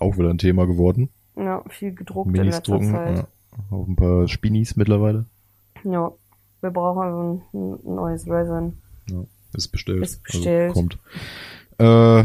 [0.01, 1.11] Auch wieder ein Thema geworden.
[1.37, 2.91] Ja, viel gedruckt in Minis letzter drucken.
[2.93, 3.18] Zeit.
[3.18, 3.26] Ja.
[3.76, 5.26] Auch ein paar Spinis mittlerweile.
[5.85, 6.12] Ja.
[6.65, 8.79] Wir brauchen also ein, neues Resin.
[9.11, 9.19] Ja.
[9.53, 10.03] Ist bestellt.
[10.03, 10.71] Ist bestellt.
[10.71, 10.99] Also kommt.
[11.79, 12.25] Äh,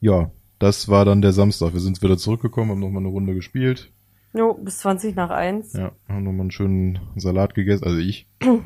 [0.00, 1.72] ja, das war dann der Samstag.
[1.72, 3.92] Wir sind wieder zurückgekommen, haben nochmal eine Runde gespielt.
[4.34, 5.72] Jo, bis 20 nach 1.
[5.74, 7.84] Ja, haben nochmal einen schönen Salat gegessen.
[7.84, 8.28] Also ich.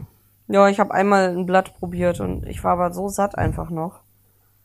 [0.49, 4.03] Ja, ich habe einmal ein Blatt probiert und ich war aber so satt einfach noch.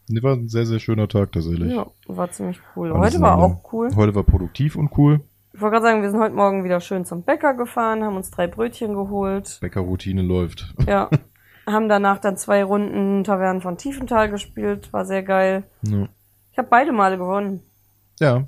[0.07, 1.73] Nee, war ein sehr, sehr schöner Tag tatsächlich.
[1.73, 2.91] Ja, war ziemlich cool.
[2.91, 3.89] Alles Heute war auch cool.
[3.95, 5.21] Heute war produktiv und cool.
[5.53, 8.31] Ich wollte gerade sagen, wir sind heute Morgen wieder schön zum Bäcker gefahren, haben uns
[8.31, 9.57] drei Brötchen geholt.
[9.61, 10.73] Bäckerroutine läuft.
[10.87, 11.09] Ja.
[11.67, 14.91] haben danach dann zwei Runden Tavernen von Tiefenthal gespielt.
[14.93, 15.63] War sehr geil.
[15.83, 16.07] Ja.
[16.51, 17.61] Ich habe beide Male gewonnen.
[18.19, 18.47] ja.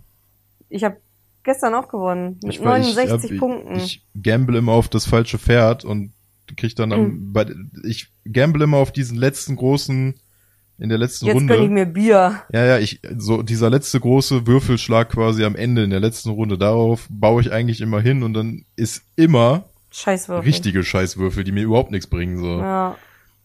[0.69, 0.97] Ich habe
[1.43, 2.39] gestern auch gewonnen.
[2.43, 3.75] Mit Ich, war- ich, 69 hab- Punkten.
[3.75, 6.11] Ich, ich gamble immer auf das falsche Pferd und
[6.57, 7.33] krieg dann am, Mhm.
[7.33, 7.45] bei,
[7.85, 10.15] ich gamble immer auf diesen letzten großen,
[10.83, 11.53] in der letzten Jetzt Runde.
[11.53, 12.41] gönn ich mir Bier.
[12.51, 16.57] Ja, ja, ich, so dieser letzte große Würfelschlag quasi am Ende in der letzten Runde,
[16.57, 20.43] darauf baue ich eigentlich immer hin und dann ist immer Scheißwürfel.
[20.43, 22.59] richtige Scheißwürfel, die mir überhaupt nichts bringen, so.
[22.59, 22.97] Ja.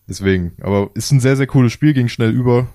[0.09, 0.57] Deswegen.
[0.63, 2.67] Aber ist ein sehr, sehr cooles Spiel, ging schnell über.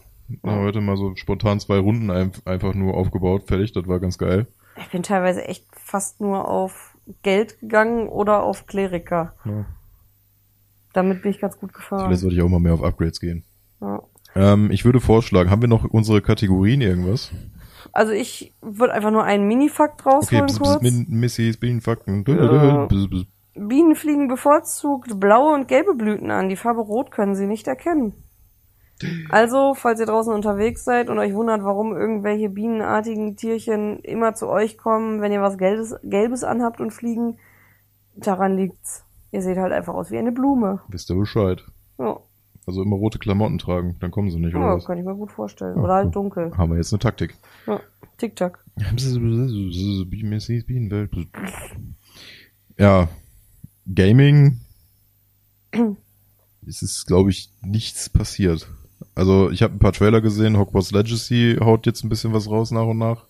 [0.45, 4.17] Ja, heute mal so spontan zwei Runden ein, einfach nur aufgebaut, fertig, das war ganz
[4.17, 4.47] geil.
[4.77, 9.33] Ich bin teilweise echt fast nur auf Geld gegangen oder auf Kleriker.
[9.43, 9.65] Ja.
[10.93, 12.05] Damit bin ich ganz gut gefahren.
[12.05, 13.43] Vielleicht sollte ich auch mal mehr auf Upgrades gehen.
[13.81, 14.01] Ja.
[14.35, 17.31] Ähm, ich würde vorschlagen, haben wir noch unsere Kategorien irgendwas?
[17.91, 20.81] Also ich würde einfach nur einen Minifakt Okay, rausholen bis, kurz.
[20.81, 22.23] min, Missys, Bienenfakten.
[22.27, 22.85] Ja.
[22.85, 23.07] Bis,
[23.55, 26.49] Bienen fliegen bevorzugt blaue und gelbe Blüten an.
[26.49, 28.13] Die Farbe Rot können sie nicht erkennen.
[29.29, 34.47] Also, falls ihr draußen unterwegs seid und euch wundert, warum irgendwelche bienenartigen Tierchen immer zu
[34.47, 37.37] euch kommen, wenn ihr was Gelbes, Gelbes anhabt und fliegen,
[38.15, 39.03] daran liegt's.
[39.31, 40.81] Ihr seht halt einfach aus wie eine Blume.
[40.87, 41.63] wisst ihr Bescheid.
[41.99, 42.17] Ja,
[42.65, 44.85] Also immer rote Klamotten tragen, dann kommen sie nicht, oder ja was?
[44.85, 45.75] kann ich mir gut vorstellen.
[45.75, 46.51] Ja, Oder halt dunkel.
[46.57, 47.35] Haben wir jetzt eine Taktik.
[47.67, 47.81] Ja,
[50.65, 51.11] Bienenwelt.
[52.77, 53.09] Ja,
[53.93, 54.61] Gaming
[56.67, 58.67] es ist, glaube ich, nichts passiert.
[59.15, 62.71] Also ich habe ein paar Trailer gesehen, Hogwarts Legacy haut jetzt ein bisschen was raus
[62.71, 63.25] nach und nach.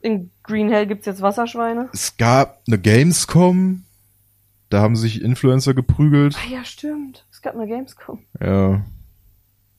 [0.00, 1.88] In Green Hell gibt's jetzt Wasserschweine.
[1.92, 3.84] Es gab eine Gamescom,
[4.74, 6.36] da haben sich Influencer geprügelt.
[6.36, 7.24] Ah ja, stimmt.
[7.30, 8.24] Es gab eine Gamescom.
[8.40, 8.84] Ja.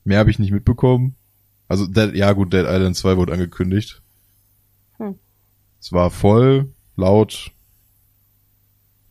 [0.04, 1.16] Mehr habe ich nicht mitbekommen.
[1.68, 4.00] Also, Dead, ja gut, Dead Island 2 wurde angekündigt.
[4.96, 5.18] Hm.
[5.78, 7.50] Es war voll, laut.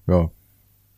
[0.08, 0.32] Ja.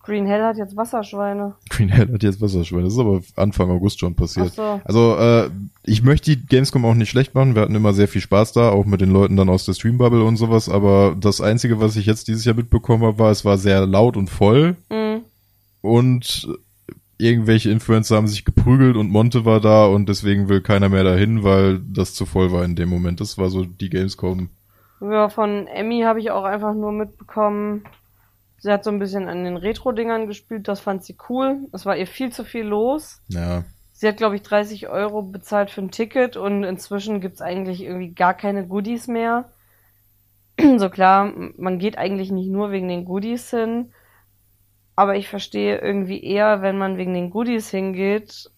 [0.08, 1.56] Green Hell hat jetzt Wasserschweine.
[1.70, 2.86] Green Hell hat jetzt Wasserschweine.
[2.86, 4.48] Das ist aber Anfang August schon passiert.
[4.52, 4.82] Ach so.
[4.86, 5.50] Also, äh,
[5.84, 7.56] ich möchte die Gamescom auch nicht schlecht machen.
[7.56, 10.24] Wir hatten immer sehr viel Spaß da, auch mit den Leuten dann aus der Streambubble
[10.24, 10.70] und sowas.
[10.70, 14.16] Aber das Einzige, was ich jetzt dieses Jahr mitbekommen habe, war, es war sehr laut
[14.16, 14.78] und voll.
[14.90, 15.24] Mhm.
[15.82, 16.48] Und
[17.18, 21.44] irgendwelche Influencer haben sich geprügelt und Monte war da und deswegen will keiner mehr dahin,
[21.44, 23.20] weil das zu voll war in dem Moment.
[23.20, 24.50] Das war so die Gamescom.
[25.02, 27.84] Ja, von Emmy habe ich auch einfach nur mitbekommen,
[28.60, 31.68] sie hat so ein bisschen an den Retro-Dingern gespielt, das fand sie cool.
[31.74, 33.22] Es war ihr viel zu viel los.
[33.28, 33.64] Ja.
[33.94, 38.14] Sie hat, glaube ich, 30 Euro bezahlt für ein Ticket und inzwischen gibt's eigentlich irgendwie
[38.14, 39.50] gar keine Goodies mehr.
[40.78, 43.92] so klar, man geht eigentlich nicht nur wegen den Goodies hin,
[44.96, 48.52] aber ich verstehe irgendwie eher, wenn man wegen den Goodies hingeht,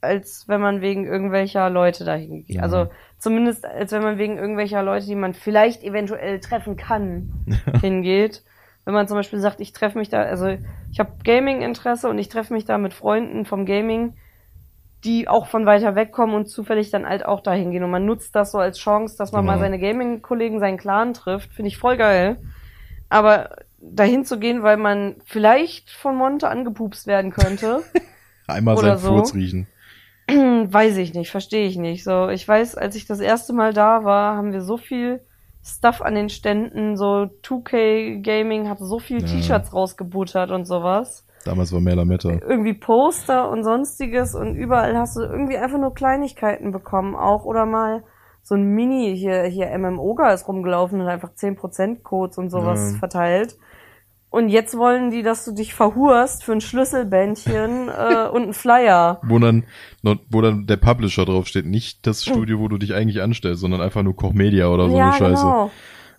[0.00, 2.56] als wenn man wegen irgendwelcher Leute dahin geht.
[2.56, 2.62] Ja.
[2.62, 2.88] Also
[3.18, 7.32] zumindest als wenn man wegen irgendwelcher Leute, die man vielleicht eventuell treffen kann,
[7.80, 8.42] hingeht.
[8.84, 10.56] Wenn man zum Beispiel sagt, ich treffe mich da, also
[10.90, 14.14] ich habe Gaming-Interesse und ich treffe mich da mit Freunden vom Gaming,
[15.04, 17.84] die auch von weiter weg kommen und zufällig dann halt auch dahin gehen.
[17.84, 19.52] Und man nutzt das so als Chance, dass man Genau.
[19.54, 21.52] mal seine Gaming-Kollegen, seinen Clan trifft.
[21.52, 22.38] Finde ich voll geil.
[23.08, 27.82] Aber dahin zu gehen, weil man vielleicht von Monte angepupst werden könnte,
[28.46, 29.16] Einmal sein so.
[29.16, 29.66] Furz riechen.
[30.28, 32.04] weiß ich nicht, verstehe ich nicht.
[32.04, 35.20] So, ich weiß, als ich das erste Mal da war, haben wir so viel
[35.64, 39.26] Stuff an den Ständen, so 2K Gaming hat so viel Ja.
[39.26, 41.26] T-Shirts rausgebuttert und sowas.
[41.44, 42.30] Damals war mehr Lametta.
[42.30, 47.66] Irgendwie Poster und sonstiges und überall hast du irgendwie einfach nur Kleinigkeiten bekommen auch oder
[47.66, 48.04] mal
[48.44, 52.98] so ein Mini hier, hier MMOGA ist rumgelaufen und einfach 10% Codes und sowas Ja.
[52.98, 53.56] verteilt.
[54.32, 59.20] Und jetzt wollen die, dass du dich verhurst für ein Schlüsselbändchen äh, und einen Flyer.
[59.22, 59.64] Wo dann,
[60.30, 64.02] wo dann der Publisher draufsteht, nicht das Studio, wo du dich eigentlich anstellst, sondern einfach
[64.02, 65.42] nur Koch Media oder so ja, eine Scheiße.
[65.42, 65.70] genau.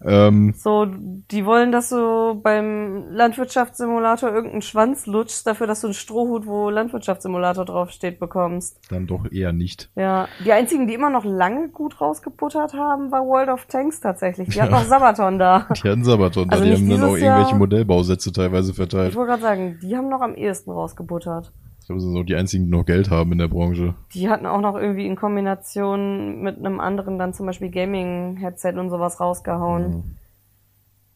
[0.05, 5.93] Ähm, So, die wollen, dass du beim Landwirtschaftssimulator irgendeinen Schwanz lutschst, dafür, dass du einen
[5.93, 8.79] Strohhut, wo Landwirtschaftssimulator draufsteht, bekommst.
[8.89, 9.89] dann doch eher nicht.
[9.95, 14.49] Ja, die einzigen, die immer noch lange gut rausgeputtert haben, war World of Tanks tatsächlich.
[14.49, 15.67] Die hat noch Sabaton da.
[15.83, 17.37] Die hatten Sabaton da, Also die haben dann auch dieses Jahr.
[17.37, 19.15] irgendwelche Modellbausätze teilweise Ich verteilt.
[19.15, 21.51] wollte gerade sagen, die haben noch am ehesten rausgebuttert.
[21.83, 23.93] Ich glaube, das sind auch die einzigen, die noch Geld haben in der Branche.
[24.13, 28.89] Die hatten auch noch irgendwie in Kombination mit einem anderen dann zum Beispiel Gaming-Headset und
[28.89, 30.15] sowas rausgehauen.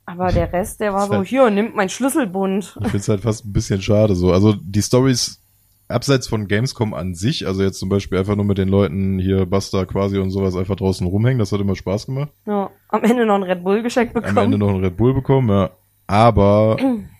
[0.06, 2.76] Aber der Rest, der war so, halt- hier, nimmt mein Schlüsselbund.
[2.82, 4.34] Ich finde es halt fast ein bisschen schade so.
[4.34, 5.42] Also die Stories
[5.88, 9.46] abseits von Gamescom an sich, also jetzt zum Beispiel einfach nur mit den Leuten hier
[9.46, 12.32] Buster quasi und sowas einfach draußen rumhängen, das hat immer Spaß gemacht.
[12.46, 14.38] Ja, am Ende noch ein Red Bull geschenkt Am bekommen.
[14.38, 15.70] Ende noch einen Red Bull bekommen, ja.
[16.08, 16.76] Aber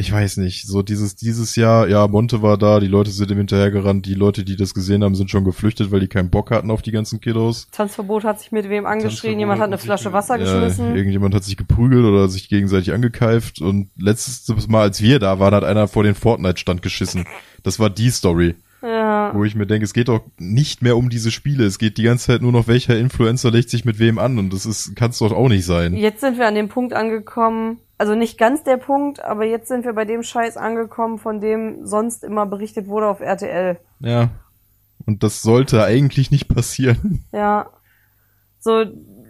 [0.00, 3.38] ich weiß nicht, so dieses dieses Jahr, ja, Monte war da, die Leute sind ihm
[3.38, 6.70] hinterhergerannt, die Leute, die das gesehen haben, sind schon geflüchtet, weil die keinen Bock hatten
[6.70, 7.66] auf die ganzen Kiddos.
[7.72, 10.94] Tanzverbot hat sich mit wem angeschrien, jemand hat eine Flasche Wasser ja, geschmissen.
[10.94, 15.52] Irgendjemand hat sich geprügelt oder sich gegenseitig angekeift und letztes Mal, als wir da waren,
[15.52, 17.26] hat einer vor den Fortnite-Stand geschissen.
[17.64, 19.32] Das war die Story, Ja.
[19.34, 21.64] wo ich mir denke, es geht doch nicht mehr um diese Spiele.
[21.64, 24.52] Es geht die ganze Zeit nur noch, welcher Influencer legt sich mit wem an und
[24.52, 25.94] das ist, kann es doch auch nicht sein.
[25.96, 29.84] Jetzt sind wir an dem Punkt angekommen, also nicht ganz der Punkt, aber jetzt sind
[29.84, 33.78] wir bei dem Scheiß angekommen, von dem sonst immer berichtet wurde auf RTL.
[33.98, 34.30] Ja.
[35.04, 37.24] Und das sollte eigentlich nicht passieren.
[37.32, 37.70] Ja.
[38.60, 38.84] So,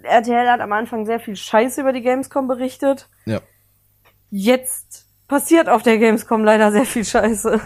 [0.05, 3.09] RTL hat am Anfang sehr viel Scheiß über die Gamescom berichtet.
[3.27, 3.41] Ja.
[4.31, 7.61] Jetzt passiert auf der Gamescom leider sehr viel Scheiße.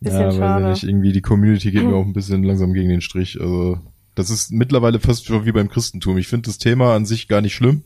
[0.00, 0.64] Bisschen ja, weiß schade.
[0.64, 0.90] ich nicht.
[0.90, 3.40] Irgendwie die Community geht mir auch ein bisschen langsam gegen den Strich.
[3.40, 3.78] Also,
[4.14, 6.18] das ist mittlerweile fast schon wie beim Christentum.
[6.18, 7.82] Ich finde das Thema an sich gar nicht schlimm.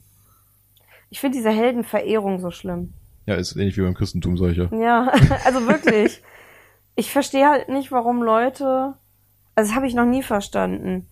[1.13, 2.95] Ich finde diese Heldenverehrung so schlimm.
[3.27, 5.13] Ja, ist ähnlich wie beim Christentum, ich ja.
[5.45, 6.23] Also wirklich.
[6.95, 8.95] Ich verstehe halt nicht, warum Leute,
[9.55, 11.07] also das habe ich noch nie verstanden.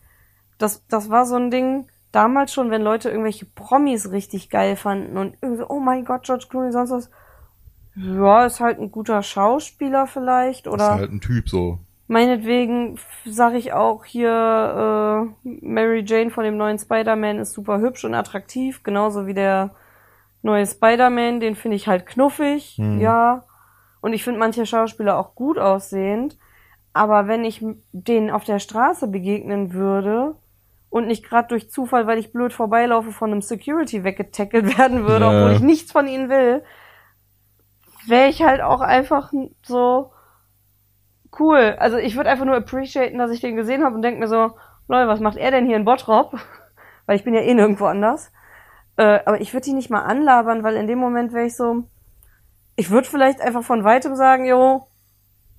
[0.57, 5.19] Das, das war so ein Ding damals schon, wenn Leute irgendwelche Promis richtig geil fanden
[5.19, 7.11] und irgendwie, so, oh mein Gott, George Clooney, sonst was.
[7.95, 11.79] Ja, ist halt ein guter Schauspieler vielleicht Ist oder halt ein Typ so.
[12.07, 18.07] meinetwegen sage ich auch hier, äh, Mary Jane von dem neuen Spider-Man ist super hübsch
[18.07, 19.75] und attraktiv, genauso wie der
[20.43, 23.01] neue Spider-Man, den finde ich halt knuffig, Hm.
[23.01, 23.45] ja.
[24.01, 26.39] Und ich finde manche Schauspieler auch gut aussehend.
[26.93, 30.35] Aber wenn ich denen auf der Straße begegnen würde
[30.89, 35.27] und nicht gerade durch Zufall, weil ich blöd vorbeilaufe, von einem Security weggetackelt werden würde,
[35.27, 35.31] Ja.
[35.31, 36.63] obwohl ich nichts von ihnen will,
[38.09, 39.33] wäre ich halt auch einfach
[39.63, 40.11] so
[41.39, 41.77] cool.
[41.79, 44.53] Also ich würde einfach nur appreciaten, dass ich den gesehen habe und denke mir so,
[44.89, 46.33] Leute, was macht er denn hier in Bottrop?
[47.07, 48.33] Weil ich bin ja eh nirgendwo anders.
[49.01, 51.85] Äh, aber ich würde die nicht mal anlabern, weil in dem Moment wäre ich so,
[52.77, 54.87] ich würde vielleicht einfach von weitem sagen, jo,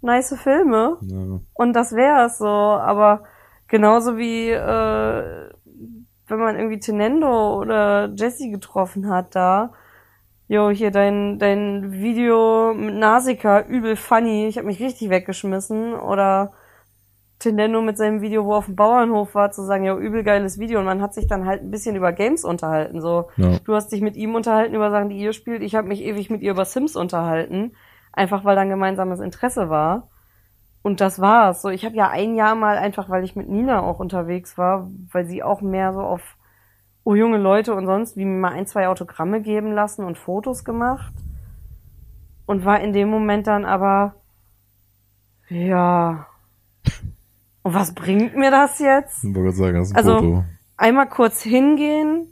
[0.01, 0.97] nice Filme.
[1.01, 1.39] Ja.
[1.55, 3.23] Und das wäre es so, aber
[3.67, 5.49] genauso wie äh,
[6.27, 9.73] wenn man irgendwie Tenendo oder Jesse getroffen hat da,
[10.47, 15.95] jo, hier dein, dein Video mit Nasika, übel funny, ich habe mich richtig weggeschmissen.
[15.95, 16.51] Oder
[17.41, 20.59] Tenendo mit seinem Video, wo er auf dem Bauernhof war, zu sagen, ja, übel geiles
[20.59, 20.79] Video.
[20.79, 23.01] Und man hat sich dann halt ein bisschen über Games unterhalten.
[23.01, 23.57] So, Ja.
[23.63, 25.61] du hast dich mit ihm unterhalten über Sachen, die ihr spielt.
[25.61, 27.73] Ich habe mich ewig mit ihr über Sims unterhalten.
[28.13, 30.09] Einfach weil dann gemeinsames Interesse war.
[30.83, 31.61] Und das war's.
[31.61, 34.89] So, ich habe ja ein Jahr mal einfach, weil ich mit Nina auch unterwegs war,
[35.11, 36.37] weil sie auch mehr so auf
[37.03, 40.63] oh junge Leute und sonst wie mir mal ein, zwei Autogramme geben lassen und Fotos
[40.63, 41.13] gemacht.
[42.45, 44.15] Und war in dem Moment dann aber
[45.49, 46.27] ja.
[47.64, 49.24] Und was bringt mir das jetzt?
[49.24, 50.43] Ich wollte gerade sagen, das ist ein Also- Foto.
[50.78, 52.28] einmal kurz hingehen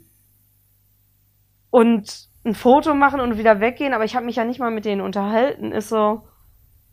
[1.70, 4.84] und ein Foto machen und wieder weggehen, aber ich habe mich ja nicht mal mit
[4.84, 6.22] denen unterhalten, ist so,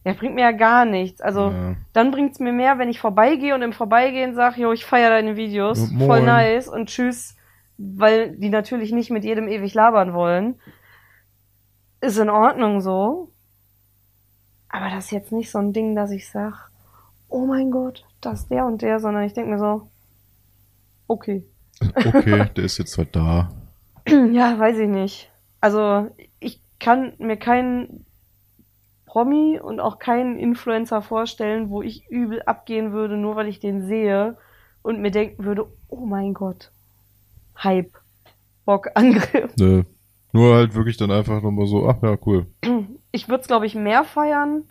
[0.05, 1.21] ja, bringt mir ja gar nichts.
[1.21, 1.75] Also Ja.
[1.93, 5.35] dann bringt's mir mehr, wenn ich vorbeigehe und im Vorbeigehen sag, jo, ich feiere deine
[5.35, 6.07] Videos, moin.
[6.07, 7.35] voll nice und tschüss,
[7.77, 10.59] weil die natürlich nicht mit jedem ewig labern wollen.
[12.01, 13.31] Ist in Ordnung so.
[14.69, 16.69] Aber das ist jetzt nicht so ein Ding, dass ich sag,
[17.29, 19.89] oh mein Gott, das ist der und der, sondern ich denk mir so,
[21.07, 21.43] okay.
[21.81, 23.49] Okay, der ist jetzt halt da.
[24.07, 25.31] Ja, weiß ich nicht.
[25.59, 26.07] Also,
[26.39, 28.05] ich kann mir keinen
[29.05, 33.85] Promi und auch keinen Influencer vorstellen, wo ich übel abgehen würde, nur weil ich den
[33.85, 34.37] sehe
[34.81, 36.71] und mir denken würde, oh mein Gott,
[37.63, 37.97] Hype,
[38.65, 39.53] Bock, Angriff.
[39.57, 39.83] Nö.
[40.33, 42.45] Nur halt wirklich dann einfach nochmal so, ach ja, cool.
[43.11, 44.63] Ich würde es, glaube ich, mehr feiern,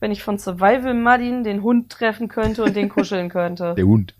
[0.00, 3.74] wenn ich von Survival Muddin den Hund treffen könnte und den kuscheln könnte.
[3.76, 4.14] Der Hund.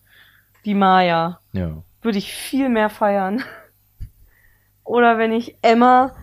[0.64, 1.40] Die Maya.
[1.52, 1.82] Ja.
[2.02, 3.42] würde ich viel mehr feiern.
[4.84, 6.14] Oder wenn ich Emma,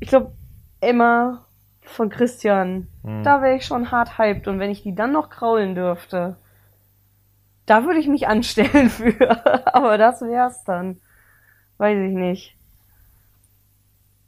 [0.00, 0.32] ich glaube
[0.80, 1.44] Emma
[1.82, 3.22] von Christian, Hm.
[3.22, 6.36] da wäre ich schon hart hyped und wenn ich die dann noch kraulen dürfte,
[7.66, 9.74] da würde ich mich anstellen für.
[9.74, 11.00] Aber das wär's dann.
[11.78, 12.56] Weiß ich nicht.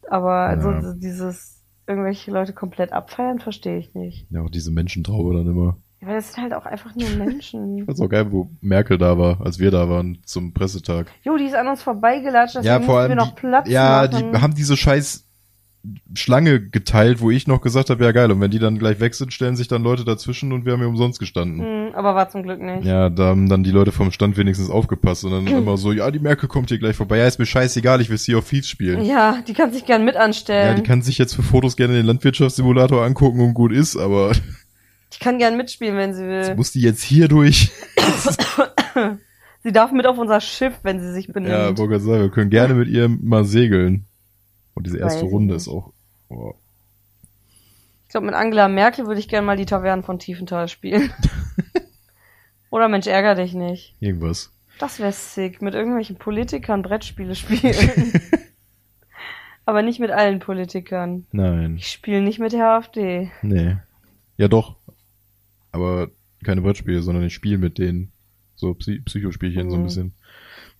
[0.08, 0.92] Aber also Ja.
[0.94, 1.57] dieses
[1.88, 4.26] irgendwelche Leute komplett abfeiern, verstehe ich nicht.
[4.30, 5.76] Ja, auch diese Menschentraube dann immer.
[6.00, 7.86] Ja, weil das sind halt auch einfach nur Menschen.
[7.86, 11.06] Das ist auch geil, wo Merkel da war, als wir da waren zum Pressetag.
[11.22, 14.08] Jo, die ist an uns vorbeigelatscht, deswegen ja, vor allem wir noch die, Platz ja,
[14.10, 14.32] machen.
[14.32, 15.27] die haben diese scheiß
[16.14, 19.14] Schlange geteilt, wo ich noch gesagt habe, ja geil, und wenn die dann gleich weg
[19.14, 21.60] sind, stellen sich dann Leute dazwischen und wir haben hier umsonst gestanden.
[21.60, 22.84] Hm, aber war zum Glück nicht.
[22.84, 26.10] Ja, da haben dann die Leute vom Stand wenigstens aufgepasst und dann immer so, ja,
[26.10, 27.18] die Merkel kommt hier gleich vorbei.
[27.18, 29.04] Ja, ist mir scheißegal, ich will Sea of Thieves spielen.
[29.04, 30.76] Ja, die kann sich gern mit Ja, anstellen.
[30.76, 34.32] die kann sich jetzt für Fotos gerne den Landwirtschaftssimulator angucken und gut ist, aber
[35.14, 36.54] die kann gern mitspielen, wenn sie will.
[36.56, 37.70] muss die jetzt hier durch?
[39.64, 41.52] Sie darf mit auf unser Schiff, wenn sie sich benimmt.
[41.52, 44.04] Ja, wollte gerade sagen, wir können gerne mit ihr mal segeln.
[44.78, 45.92] Und diese erste Weiß Runde ist auch,
[46.28, 46.54] oh,
[48.04, 51.10] Ich glaube, mit Angela Merkel würde ich gern mal die Tavernen von Tiefenthal spielen.
[52.70, 53.96] Oder Mensch, ärger dich nicht.
[54.00, 54.52] irgendwas.
[54.78, 57.74] Das wäre sick, mit irgendwelchen Politikern Brettspiele spielen.
[59.66, 61.26] Aber nicht mit allen Politikern.
[61.32, 63.30] Nein, Ich spiele nicht mit der AfD.
[63.42, 63.76] nee.
[64.36, 64.76] Ja doch.
[65.72, 66.10] Aber
[66.44, 68.12] keine Brettspiele, sondern ich spiele mit denen.
[68.54, 69.84] So Psy Psychospielchen so ein Mhm.
[69.84, 70.12] bisschen.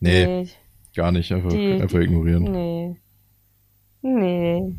[0.00, 0.48] Nee,
[0.94, 1.32] gar nicht.
[1.32, 2.44] Einfach, Die- einfach ignorieren.
[2.44, 2.96] Nee.
[4.02, 4.74] Nee.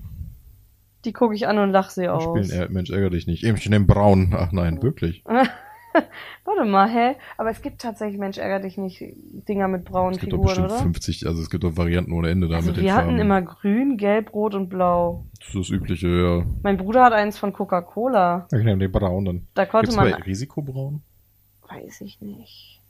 [1.05, 2.23] Die gucke ich an und lach sie aus.
[2.23, 3.43] Spielen, äh, Mensch, ärgere dich nicht.
[3.43, 4.33] Ich nehme braun.
[4.35, 5.23] Ach nein, wirklich.
[6.45, 7.15] Warte mal, hä?
[7.37, 9.01] Aber es gibt tatsächlich, Mensch, ärger dich nicht,
[9.47, 10.81] Dinger mit braunen Es gibt doch Figuren, bestimmt oder?
[10.83, 13.19] 50, also es gibt doch Varianten ohne Ende da Also mit den wir hatten Farben.
[13.21, 15.25] immer grün, gelb, rot und blau.
[15.39, 16.45] Das ist das übliche, ja.
[16.63, 18.47] Mein Bruder hat eins von Coca-Cola.
[18.51, 19.47] Ich nehme den braun dann.
[19.55, 21.01] Da konnte Gibt's man, bei Risikobraun?
[21.69, 22.81] weiß ich nicht.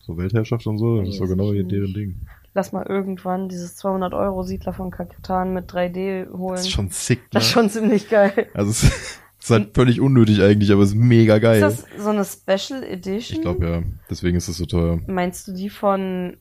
[0.00, 1.94] So Weltherrschaft und so, das ist doch Weiß genau deren.
[1.94, 2.16] Ding.
[2.54, 6.54] Lass mal irgendwann dieses 200 Euro Siedler von Katan mit 3D holen.
[6.54, 7.26] Das ist schon sick, ne?
[7.32, 8.48] Das ist schon ziemlich geil.
[8.54, 8.84] Also es
[9.40, 11.60] ist halt völlig unnötig eigentlich, aber es ist mega geil.
[11.62, 13.36] Ist das so eine Special Edition?
[13.38, 15.00] ich glaube ja, deswegen ist es so teuer.
[15.08, 16.36] Meinst du, die von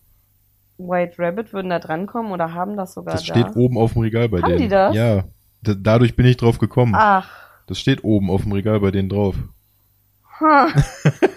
[0.78, 3.34] White Rabbit würden da drankommen oder haben das sogar Das da?
[3.34, 4.62] steht oben auf dem Regal bei Haben denen.
[4.62, 4.96] die das?
[4.96, 5.24] Ja.
[5.64, 6.94] Da, dadurch bin ich drauf gekommen.
[6.96, 7.28] Ach.
[7.68, 9.36] Das steht oben auf dem Regal bei denen drauf.
[10.40, 10.68] Ha.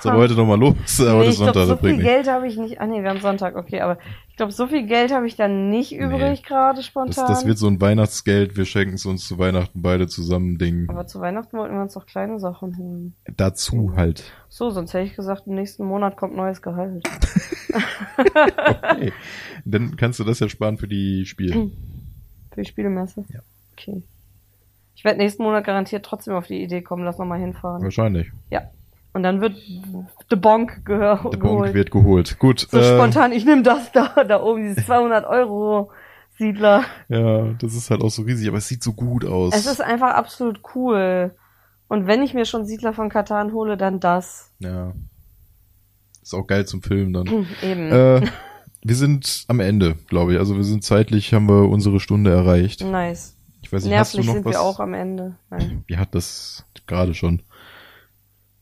[0.00, 0.74] Sollen wir heute nochmal los?
[0.98, 2.14] Heute nee, ich Sonntag, glaube, so das bringt viel nichts.
[2.24, 2.80] Geld habe ich nicht.
[2.80, 5.70] Ah nee, wir haben Sonntag, okay, aber ich glaube, so viel Geld habe ich dann
[5.70, 7.26] nicht übrig gerade Das, spontan.
[7.26, 10.88] das wird so ein Weihnachtsgeld, wir schenken es uns zu Weihnachten beide zusammen Ding.
[10.88, 13.14] aber zu Weihnachten wollten wir uns doch kleine Sachen holen.
[13.36, 14.24] Dazu halt.
[14.48, 17.02] So, sonst hätte ich gesagt, im nächsten Monat kommt neues Gehalt.
[18.18, 19.12] Okay.
[19.64, 21.70] Dann kannst du das ja sparen für die Spiele.
[22.52, 23.24] Für die Spielemesse?
[23.32, 23.40] Ja.
[23.72, 24.02] Okay.
[24.96, 27.82] Ich werde nächsten Monat garantiert trotzdem auf die Idee kommen, lass nochmal hinfahren.
[27.82, 28.32] Wahrscheinlich.
[28.50, 28.62] Ja.
[29.18, 29.56] Und dann wird
[30.30, 31.40] The Bonk gehör Der geholt.
[31.40, 32.38] Bonk wird geholt.
[32.38, 32.68] Gut.
[32.70, 35.90] so äh, spontan, ich nehme das da, da oben, dieses 200 Euro
[36.36, 36.84] Siedler.
[37.08, 39.56] Ja, das ist halt auch so riesig, aber es sieht so gut aus.
[39.56, 41.34] Es ist einfach absolut cool.
[41.88, 44.52] Und wenn ich mir schon Siedler von Katan hole, dann das.
[44.60, 44.92] ja.
[46.22, 47.26] Ist auch geil zum Filmen dann.
[47.62, 47.90] Eben.
[47.90, 48.20] äh,
[48.84, 50.38] wir sind am Ende, glaube ich.
[50.38, 52.84] Also wir sind zeitlich, haben wir unsere Stunde erreicht.
[52.84, 53.34] nice.
[53.62, 54.52] Ich weiß nicht, hast du Nervlich noch sind was?
[54.52, 55.34] wir auch am Ende.
[55.50, 55.82] Nein.
[55.88, 57.42] Ja, das gerade schon.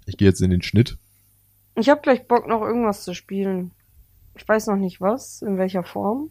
[0.07, 0.97] Ich gehe jetzt in den Schnitt.
[1.75, 3.73] Ich habe gleich Bock, noch irgendwas zu spielen.
[4.35, 6.31] Ich weiß noch nicht was, in welcher Form.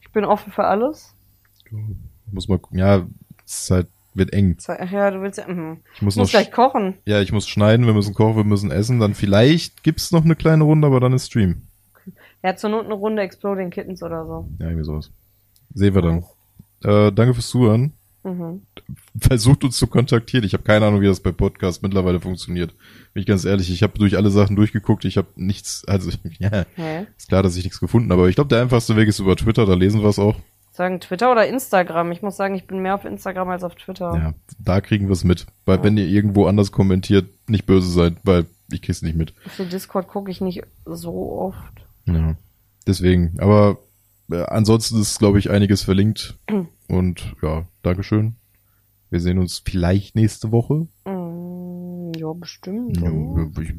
[0.00, 1.14] Ich bin offen für alles.
[2.30, 2.78] Muss mal gucken.
[2.78, 3.06] Ja,
[3.44, 4.58] es ist halt, wird eng.
[4.58, 5.46] Zwei- Ach ja, du willst ja.
[5.48, 5.78] Mhm.
[5.94, 6.94] Ich muss Ich muss gleich kochen.
[7.04, 9.00] ja, ich muss schneiden, wir müssen kochen, wir müssen essen.
[9.00, 11.62] Dann vielleicht gibt's noch eine kleine Runde, aber dann ist Stream.
[12.42, 14.48] Ja, zur Not eine Runde Exploding Kittens oder so.
[14.58, 15.10] Ja, irgendwie sowas.
[15.74, 16.24] Sehen wir dann.
[16.82, 17.92] Äh, danke fürs Zuhören.
[18.24, 18.62] Mhm.
[19.20, 20.44] Versucht uns zu kontaktieren.
[20.44, 22.74] Ich habe keine Ahnung, wie das bei Podcast mittlerweile funktioniert.
[23.12, 25.04] Bin ich ganz ehrlich, ich habe durch alle Sachen durchgeguckt.
[25.04, 27.06] Ich habe nichts, also ja, Hä?
[27.16, 28.22] ist klar, dass ich nichts gefunden habe.
[28.22, 30.36] Aber ich glaube, der einfachste Weg ist über Twitter, da lesen wir es auch.
[30.72, 32.10] Sagen Twitter oder Instagram?
[32.10, 34.12] Ich muss sagen, ich bin mehr auf Instagram als auf Twitter.
[34.14, 35.46] Ja, da kriegen wir es mit.
[35.66, 39.34] Weil wenn ihr irgendwo anders kommentiert, nicht böse seid, weil ich krieg's nicht mit.
[39.46, 41.86] Für Discord gucke ich nicht so oft.
[42.06, 42.34] Ja.
[42.88, 43.34] Deswegen.
[43.38, 43.78] Aber
[44.30, 46.38] äh, ansonsten ist, glaube ich, einiges verlinkt.
[46.88, 48.36] Und ja, Dankeschön.
[49.10, 50.88] Wir sehen uns vielleicht nächste Woche.
[51.04, 52.96] Mm, ja, bestimmt.
[53.00, 53.10] Ja,
[53.62, 53.74] ich,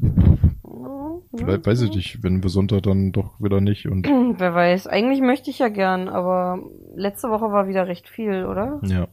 [1.36, 4.06] vielleicht weiß ich nicht, wenn wir Sonntag dann doch wieder nicht und
[4.38, 4.86] Wer weiß.
[4.86, 6.58] Eigentlich möchte ich ja gern, aber
[6.94, 8.80] letzte Woche war wieder recht viel, oder?
[8.82, 9.08] ja.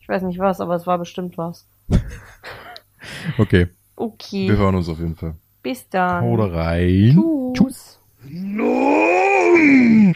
[0.00, 1.68] Ich weiß nicht was, aber es war bestimmt was.
[3.38, 4.48] Okay, Okay.
[4.48, 5.34] wir hören uns auf jeden Fall.
[5.62, 6.24] Bis dann.
[6.24, 7.16] Haut rein.
[7.54, 8.00] Tschüss.
[8.26, 9.24] Tschüss.
[9.58, 10.14] Boom!